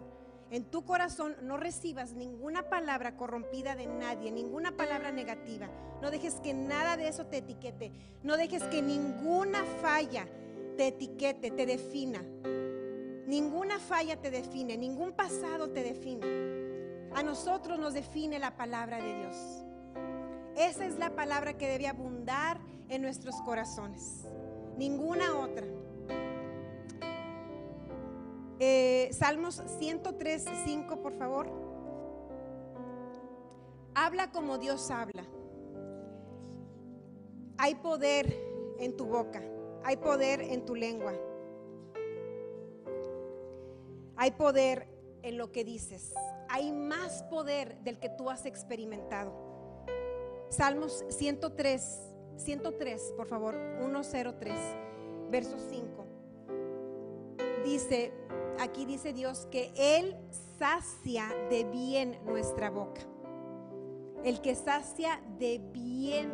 En 0.50 0.66
tu 0.66 0.84
corazón 0.84 1.36
no 1.44 1.56
recibas 1.56 2.14
ninguna 2.14 2.70
palabra 2.70 3.16
corrompida 3.16 3.76
de 3.76 3.88
nadie, 3.88 4.32
ninguna 4.32 4.76
palabra 4.76 5.12
negativa. 5.12 5.70
No 6.02 6.12
dejes 6.12 6.36
que 6.36 6.54
nada 6.54 6.98
de 6.98 7.08
eso 7.08 7.28
te 7.28 7.38
etiquete. 7.38 7.92
No 8.24 8.36
dejes 8.36 8.64
que 8.64 8.82
ninguna 8.82 9.64
falla 9.82 10.28
te 10.76 10.88
etiquete, 10.88 11.52
te 11.52 11.66
defina. 11.66 12.22
Ninguna 13.28 13.80
falla 13.80 14.18
te 14.22 14.30
define, 14.30 14.78
ningún 14.78 15.14
pasado 15.14 15.70
te 15.70 15.84
define. 15.84 17.10
A 17.14 17.24
nosotros 17.24 17.80
nos 17.80 17.94
define 17.94 18.40
la 18.40 18.58
palabra 18.58 19.02
de 19.02 19.20
Dios. 19.20 19.36
Esa 20.58 20.86
es 20.86 20.98
la 20.98 21.16
palabra 21.16 21.58
que 21.58 21.68
debe 21.68 21.88
abundar 21.88 22.60
en 22.90 23.02
nuestros 23.02 23.36
corazones. 23.42 24.26
Ninguna 24.78 25.40
otra. 25.40 25.66
Eh, 28.60 29.10
Salmos 29.12 29.62
103, 29.78 30.46
5, 30.66 31.02
por 31.02 31.14
favor. 31.14 31.48
Habla 33.94 34.32
como 34.32 34.58
Dios 34.58 34.90
habla. 34.92 35.26
Hay 37.58 37.76
poder 37.76 38.34
en 38.80 38.96
tu 38.96 39.06
boca. 39.06 39.42
Hay 39.84 39.98
poder 39.98 40.42
en 40.42 40.66
tu 40.66 40.76
lengua. 40.76 41.14
Hay 44.16 44.32
poder 44.32 44.88
en 45.22 45.38
lo 45.38 45.52
que 45.52 45.64
dices. 45.64 46.14
Hay 46.50 46.72
más 46.72 47.24
poder 47.24 47.78
del 47.84 48.00
que 48.00 48.10
tú 48.10 48.30
has 48.30 48.46
experimentado. 48.46 49.34
Salmos 50.50 51.04
103, 51.10 52.17
103, 52.38 53.14
por 53.18 53.28
favor, 53.28 53.56
103, 53.80 54.54
verso 55.30 55.58
5. 55.60 56.06
Dice, 57.66 58.14
aquí 58.60 58.86
dice 58.86 59.14
Dios 59.14 59.48
que 59.52 59.74
Él 59.76 60.16
sacia 60.58 61.28
de 61.50 61.64
bien 61.66 62.18
nuestra 62.26 62.70
boca. 62.70 63.02
El 64.24 64.42
que 64.42 64.56
sacia 64.56 65.22
de 65.38 65.60
bien 65.74 66.32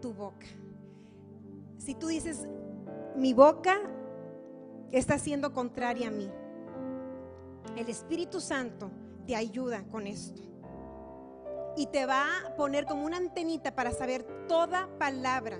tu 0.00 0.12
boca. 0.12 0.46
Si 1.78 1.94
tú 1.94 2.08
dices, 2.08 2.46
mi 3.16 3.34
boca 3.34 3.78
está 4.90 5.18
siendo 5.18 5.52
contraria 5.52 6.08
a 6.08 6.10
mí. 6.10 6.30
El 7.76 7.88
Espíritu 7.88 8.40
Santo 8.40 8.90
te 9.26 9.36
ayuda 9.36 9.84
con 9.90 10.06
esto. 10.06 10.42
Y 11.76 11.86
te 11.86 12.06
va 12.06 12.24
a 12.46 12.56
poner 12.56 12.86
como 12.86 13.04
una 13.04 13.16
antenita 13.16 13.74
para 13.74 13.90
saber 13.92 14.22
toda 14.46 14.88
palabra 14.98 15.58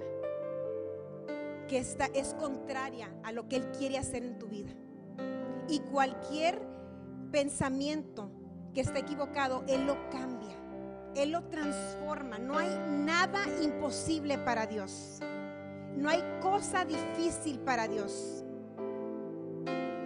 que 1.69 1.79
está, 1.79 2.07
es 2.07 2.35
contraria 2.35 3.13
a 3.23 3.33
lo 3.33 3.49
que 3.49 3.57
Él 3.57 3.71
quiere 3.73 3.99
hacer 3.99 4.25
en 4.25 4.39
tu 4.39 4.47
vida. 4.47 4.73
Y 5.69 5.81
cualquier 5.81 6.61
pensamiento 7.33 8.31
que 8.75 8.83
está 8.83 8.99
equivocado, 8.99 9.65
Él 9.67 9.87
lo 9.87 10.09
cambia. 10.11 10.55
Él 11.15 11.31
lo 11.31 11.45
transforma. 11.45 12.39
No 12.39 12.59
hay 12.59 12.77
nada 12.89 13.41
imposible 13.63 14.39
para 14.39 14.67
Dios. 14.67 15.21
No 15.97 16.09
hay 16.09 16.23
cosa 16.41 16.85
difícil 16.85 17.61
para 17.61 17.87
Dios. 17.87 18.45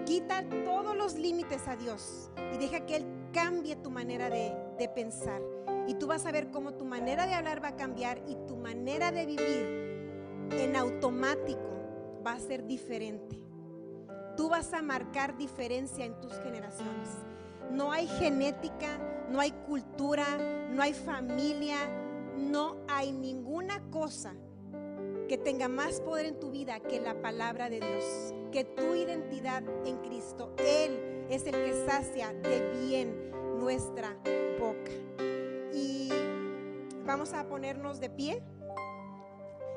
Quita 0.04 0.44
todos 0.64 0.96
los 0.96 1.16
límites 1.16 1.66
a 1.66 1.76
Dios 1.76 2.30
y 2.54 2.58
deja 2.58 2.84
que 2.86 2.96
Él 2.96 3.06
cambie 3.32 3.76
tu 3.76 3.90
manera 3.90 4.30
de, 4.30 4.88
pensar. 4.94 5.40
Y 5.88 5.94
tú 5.94 6.06
vas 6.06 6.26
a 6.26 6.32
ver 6.32 6.50
cómo 6.50 6.74
tu 6.74 6.84
manera 6.84 7.26
de 7.26 7.32
hablar 7.32 7.64
va 7.64 7.68
a 7.68 7.76
cambiar 7.76 8.20
y 8.28 8.36
tu 8.46 8.56
manera 8.56 9.10
de 9.10 9.24
vivir 9.24 9.88
en 10.50 10.76
automático 10.76 12.22
va 12.24 12.32
a 12.32 12.38
ser 12.38 12.66
diferente. 12.66 13.42
Tú 14.36 14.50
vas 14.50 14.74
a 14.74 14.82
marcar 14.82 15.38
diferencia 15.38 16.04
en 16.04 16.20
tus 16.20 16.34
generaciones. 16.40 17.08
No 17.72 17.90
hay 17.90 18.06
genética, 18.06 18.98
no 19.30 19.40
hay 19.40 19.50
cultura, 19.66 20.26
no 20.70 20.82
hay 20.82 20.92
familia, 20.92 21.78
no 22.36 22.76
hay 22.86 23.10
ninguna 23.10 23.80
cosa 23.90 24.34
que 25.26 25.38
tenga 25.38 25.68
más 25.68 26.02
poder 26.02 26.26
en 26.26 26.38
tu 26.38 26.50
vida 26.50 26.80
que 26.80 27.00
la 27.00 27.20
palabra 27.22 27.70
de 27.70 27.80
Dios, 27.80 28.34
que 28.52 28.64
tu 28.64 28.94
identidad 28.94 29.62
en 29.86 29.96
Cristo. 29.98 30.52
Él 30.58 31.26
es 31.30 31.46
el 31.46 31.52
que 31.52 31.86
sacia 31.86 32.34
de 32.34 32.86
bien 32.86 33.32
nuestra 33.58 34.14
boca. 34.58 35.27
Vamos 37.08 37.32
a 37.32 37.48
ponernos 37.48 38.00
de 38.00 38.10
pie. 38.10 38.42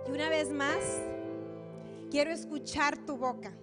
Y 0.06 0.12
una 0.12 0.28
vez 0.28 0.52
más, 0.52 0.84
quiero 2.10 2.30
escuchar 2.30 2.98
tu 3.06 3.16
boca. 3.16 3.54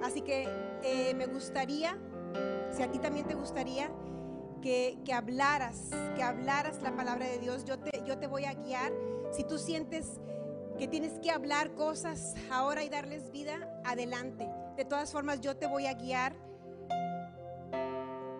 Así 0.00 0.20
que 0.20 0.48
eh, 0.84 1.12
me 1.14 1.26
gustaría, 1.26 1.98
si 2.70 2.84
a 2.84 2.92
ti 2.92 3.00
también 3.00 3.26
te 3.26 3.34
gustaría, 3.34 3.90
que, 4.62 4.96
que, 5.04 5.12
hablaras, 5.12 5.90
que 6.14 6.22
hablaras 6.22 6.80
la 6.82 6.94
palabra 6.94 7.26
de 7.26 7.40
Dios. 7.40 7.64
Yo 7.64 7.80
te, 7.80 8.00
yo 8.06 8.16
te 8.16 8.28
voy 8.28 8.44
a 8.44 8.54
guiar 8.54 8.92
si 9.32 9.42
tú 9.42 9.58
sientes 9.58 10.20
que 10.78 10.86
tienes 10.86 11.18
que 11.18 11.32
hablar 11.32 11.74
cosas 11.74 12.36
ahora 12.48 12.84
y 12.84 12.88
darles 12.88 13.32
vida, 13.32 13.82
adelante. 13.84 14.48
De 14.76 14.84
todas 14.84 15.10
formas, 15.10 15.40
yo 15.40 15.56
te 15.56 15.66
voy 15.66 15.86
a 15.86 15.94
guiar. 15.94 16.36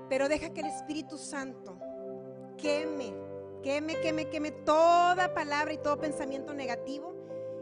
Pero 0.09 0.29
deja 0.29 0.51
que 0.51 0.61
el 0.61 0.69
Espíritu 0.69 1.19
Santo 1.19 1.77
queme, 2.57 3.15
queme, 3.63 4.01
queme, 4.01 4.29
queme 4.29 4.51
toda 4.51 5.33
palabra 5.35 5.73
y 5.73 5.79
todo 5.79 5.99
pensamiento 5.99 6.55
negativo 6.55 7.15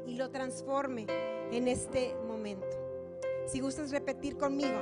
y 0.06 0.16
lo 0.16 0.30
transforme 0.30 1.06
en 1.50 1.68
este 1.68 2.14
momento. 2.26 2.66
Si 3.46 3.60
gustas 3.60 3.90
repetir 3.90 4.36
conmigo, 4.36 4.78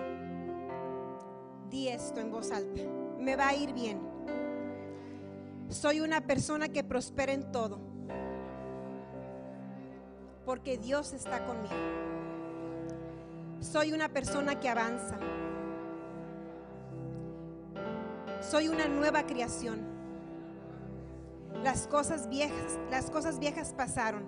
di 1.69 1.89
esto 1.89 2.21
en 2.21 2.31
voz 2.31 2.51
alta. 2.51 2.83
Me 3.19 3.37
va 3.37 3.49
a 3.49 3.55
ir 3.55 3.73
bien. 3.73 4.01
Soy 5.69 6.01
una 6.01 6.21
persona 6.21 6.69
que 6.69 6.85
prospera 6.85 7.33
en 7.33 7.51
todo 7.51 7.93
porque 10.45 10.77
Dios 10.77 11.13
está 11.13 11.45
conmigo. 11.47 11.75
Soy 13.61 13.93
una 13.93 14.09
persona 14.09 14.59
que 14.59 14.69
avanza. 14.69 15.17
Soy 18.41 18.69
una 18.69 18.89
nueva 18.89 19.25
creación. 19.25 19.92
Las 21.63 21.87
cosas 21.87 22.29
viejas, 22.29 22.79
las 22.91 23.11
cosas 23.11 23.39
viejas 23.39 23.73
pasaron. 23.77 24.25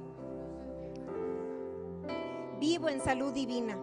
Vivo 2.60 2.88
en 2.88 3.00
salud 3.00 3.32
divina. 3.32 3.76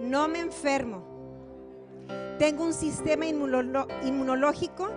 No 0.00 0.28
me 0.28 0.38
enfermo. 0.38 1.02
Tengo 2.38 2.64
un 2.64 2.72
sistema 2.72 3.26
inmunológico 3.26 4.88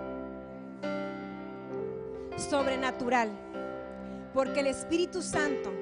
sobrenatural 2.36 3.30
porque 4.32 4.60
el 4.60 4.66
Espíritu 4.66 5.22
Santo 5.22 5.72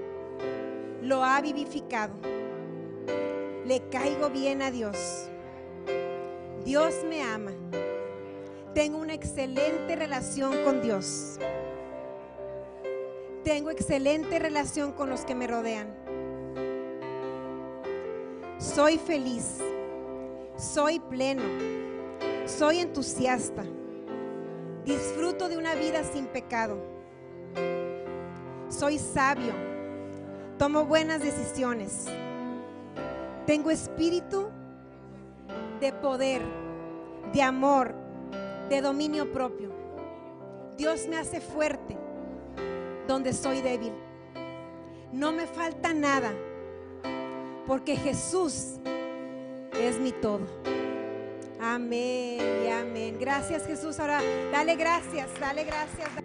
lo 1.02 1.22
ha 1.22 1.40
vivificado. 1.40 2.14
Le 3.66 3.88
caigo 3.90 4.30
bien 4.30 4.62
a 4.62 4.70
Dios. 4.70 5.28
Dios 6.64 6.94
me 7.08 7.22
ama. 7.22 7.52
Tengo 8.74 8.98
una 8.98 9.14
excelente 9.14 9.96
relación 9.96 10.64
con 10.64 10.82
Dios. 10.82 11.38
Tengo 13.44 13.70
excelente 13.70 14.38
relación 14.38 14.92
con 14.92 15.10
los 15.10 15.20
que 15.20 15.34
me 15.34 15.46
rodean. 15.46 15.94
Soy 18.58 18.98
feliz. 18.98 19.58
Soy 20.56 20.98
pleno. 20.98 21.42
Soy 22.46 22.78
entusiasta. 22.78 23.64
Disfruto 24.84 25.48
de 25.48 25.56
una 25.56 25.74
vida 25.74 26.02
sin 26.04 26.26
pecado 26.26 26.94
soy 28.78 28.98
sabio, 28.98 29.52
tomo 30.58 30.84
buenas 30.84 31.22
decisiones, 31.22 32.06
Tengo 33.46 33.70
espíritu 33.70 34.48
de 35.80 35.92
poder, 35.92 36.40
de 37.32 37.42
amor, 37.42 37.94
de 38.68 38.80
dominio 38.80 39.32
propio. 39.32 39.70
Dios 40.76 41.06
me 41.08 41.16
hace 41.16 41.40
fuerte 41.40 41.96
donde 43.06 43.32
soy 43.32 43.60
débil. 43.60 43.92
No 45.12 45.32
me 45.32 45.46
falta 45.46 45.92
nada 45.92 46.32
porque 47.66 47.96
Jesús 47.96 48.80
es 49.80 49.98
mi 49.98 50.12
todo. 50.12 50.46
Amén 51.60 52.64
y 52.64 52.68
amén. 52.68 53.16
Gracias 53.18 53.66
Jesús. 53.66 53.98
Ahora 54.00 54.20
dale 54.52 54.76
gracias, 54.76 55.28
dale 55.40 55.64
gracias. 55.64 56.23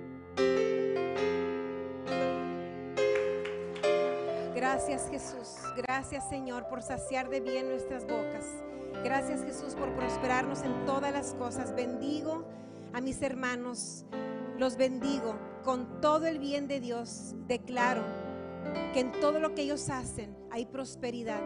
Gracias 4.79 5.09
Jesús. 5.09 5.57
Gracias 5.75 6.29
Señor 6.29 6.69
por 6.69 6.81
saciar 6.81 7.29
de 7.29 7.41
bien 7.41 7.67
nuestras 7.67 8.05
bocas. 8.05 8.45
Gracias 9.03 9.43
Jesús 9.43 9.75
por 9.75 9.93
prosperarnos 9.93 10.61
en 10.61 10.85
todas 10.85 11.11
las 11.11 11.33
cosas. 11.33 11.75
Bendigo 11.75 12.45
a 12.93 13.01
mis 13.01 13.21
hermanos. 13.21 14.05
Los 14.57 14.77
bendigo 14.77 15.35
con 15.65 15.99
todo 15.99 16.27
el 16.27 16.39
bien 16.39 16.69
de 16.69 16.79
Dios. 16.79 17.35
Declaro 17.45 18.03
que 18.93 19.01
en 19.01 19.11
todo 19.19 19.41
lo 19.41 19.53
que 19.53 19.63
ellos 19.63 19.89
hacen 19.89 20.33
hay 20.49 20.65
prosperidad. 20.65 21.41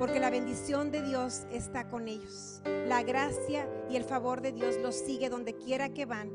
Porque 0.00 0.18
la 0.18 0.30
bendición 0.30 0.90
de 0.90 1.02
Dios 1.02 1.46
está 1.52 1.86
con 1.86 2.08
ellos. 2.08 2.62
La 2.64 3.04
gracia 3.04 3.68
y 3.88 3.94
el 3.94 4.02
favor 4.02 4.40
de 4.40 4.50
Dios 4.50 4.76
los 4.82 4.96
sigue 4.96 5.28
donde 5.28 5.54
quiera 5.54 5.90
que 5.90 6.04
van. 6.04 6.32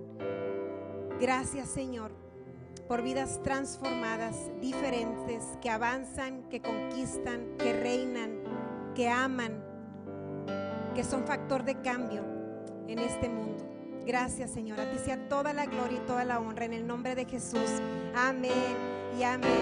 Gracias 1.19 1.67
Señor 1.67 2.13
por 2.91 3.03
vidas 3.03 3.39
transformadas, 3.41 4.35
diferentes, 4.59 5.45
que 5.61 5.69
avanzan, 5.69 6.43
que 6.49 6.59
conquistan, 6.59 7.55
que 7.57 7.71
reinan, 7.71 8.43
que 8.93 9.07
aman, 9.07 9.63
que 10.93 11.05
son 11.05 11.25
factor 11.25 11.63
de 11.63 11.79
cambio 11.79 12.21
en 12.89 12.99
este 12.99 13.29
mundo. 13.29 13.63
Gracias 14.05 14.51
Señor, 14.51 14.81
a 14.81 14.91
ti 14.91 14.97
sea 14.97 15.29
toda 15.29 15.53
la 15.53 15.67
gloria 15.67 15.99
y 15.99 16.05
toda 16.05 16.25
la 16.25 16.41
honra 16.41 16.65
en 16.65 16.73
el 16.73 16.85
nombre 16.85 17.15
de 17.15 17.23
Jesús. 17.23 17.81
Amén 18.13 18.75
y 19.17 19.23
amén. 19.23 19.61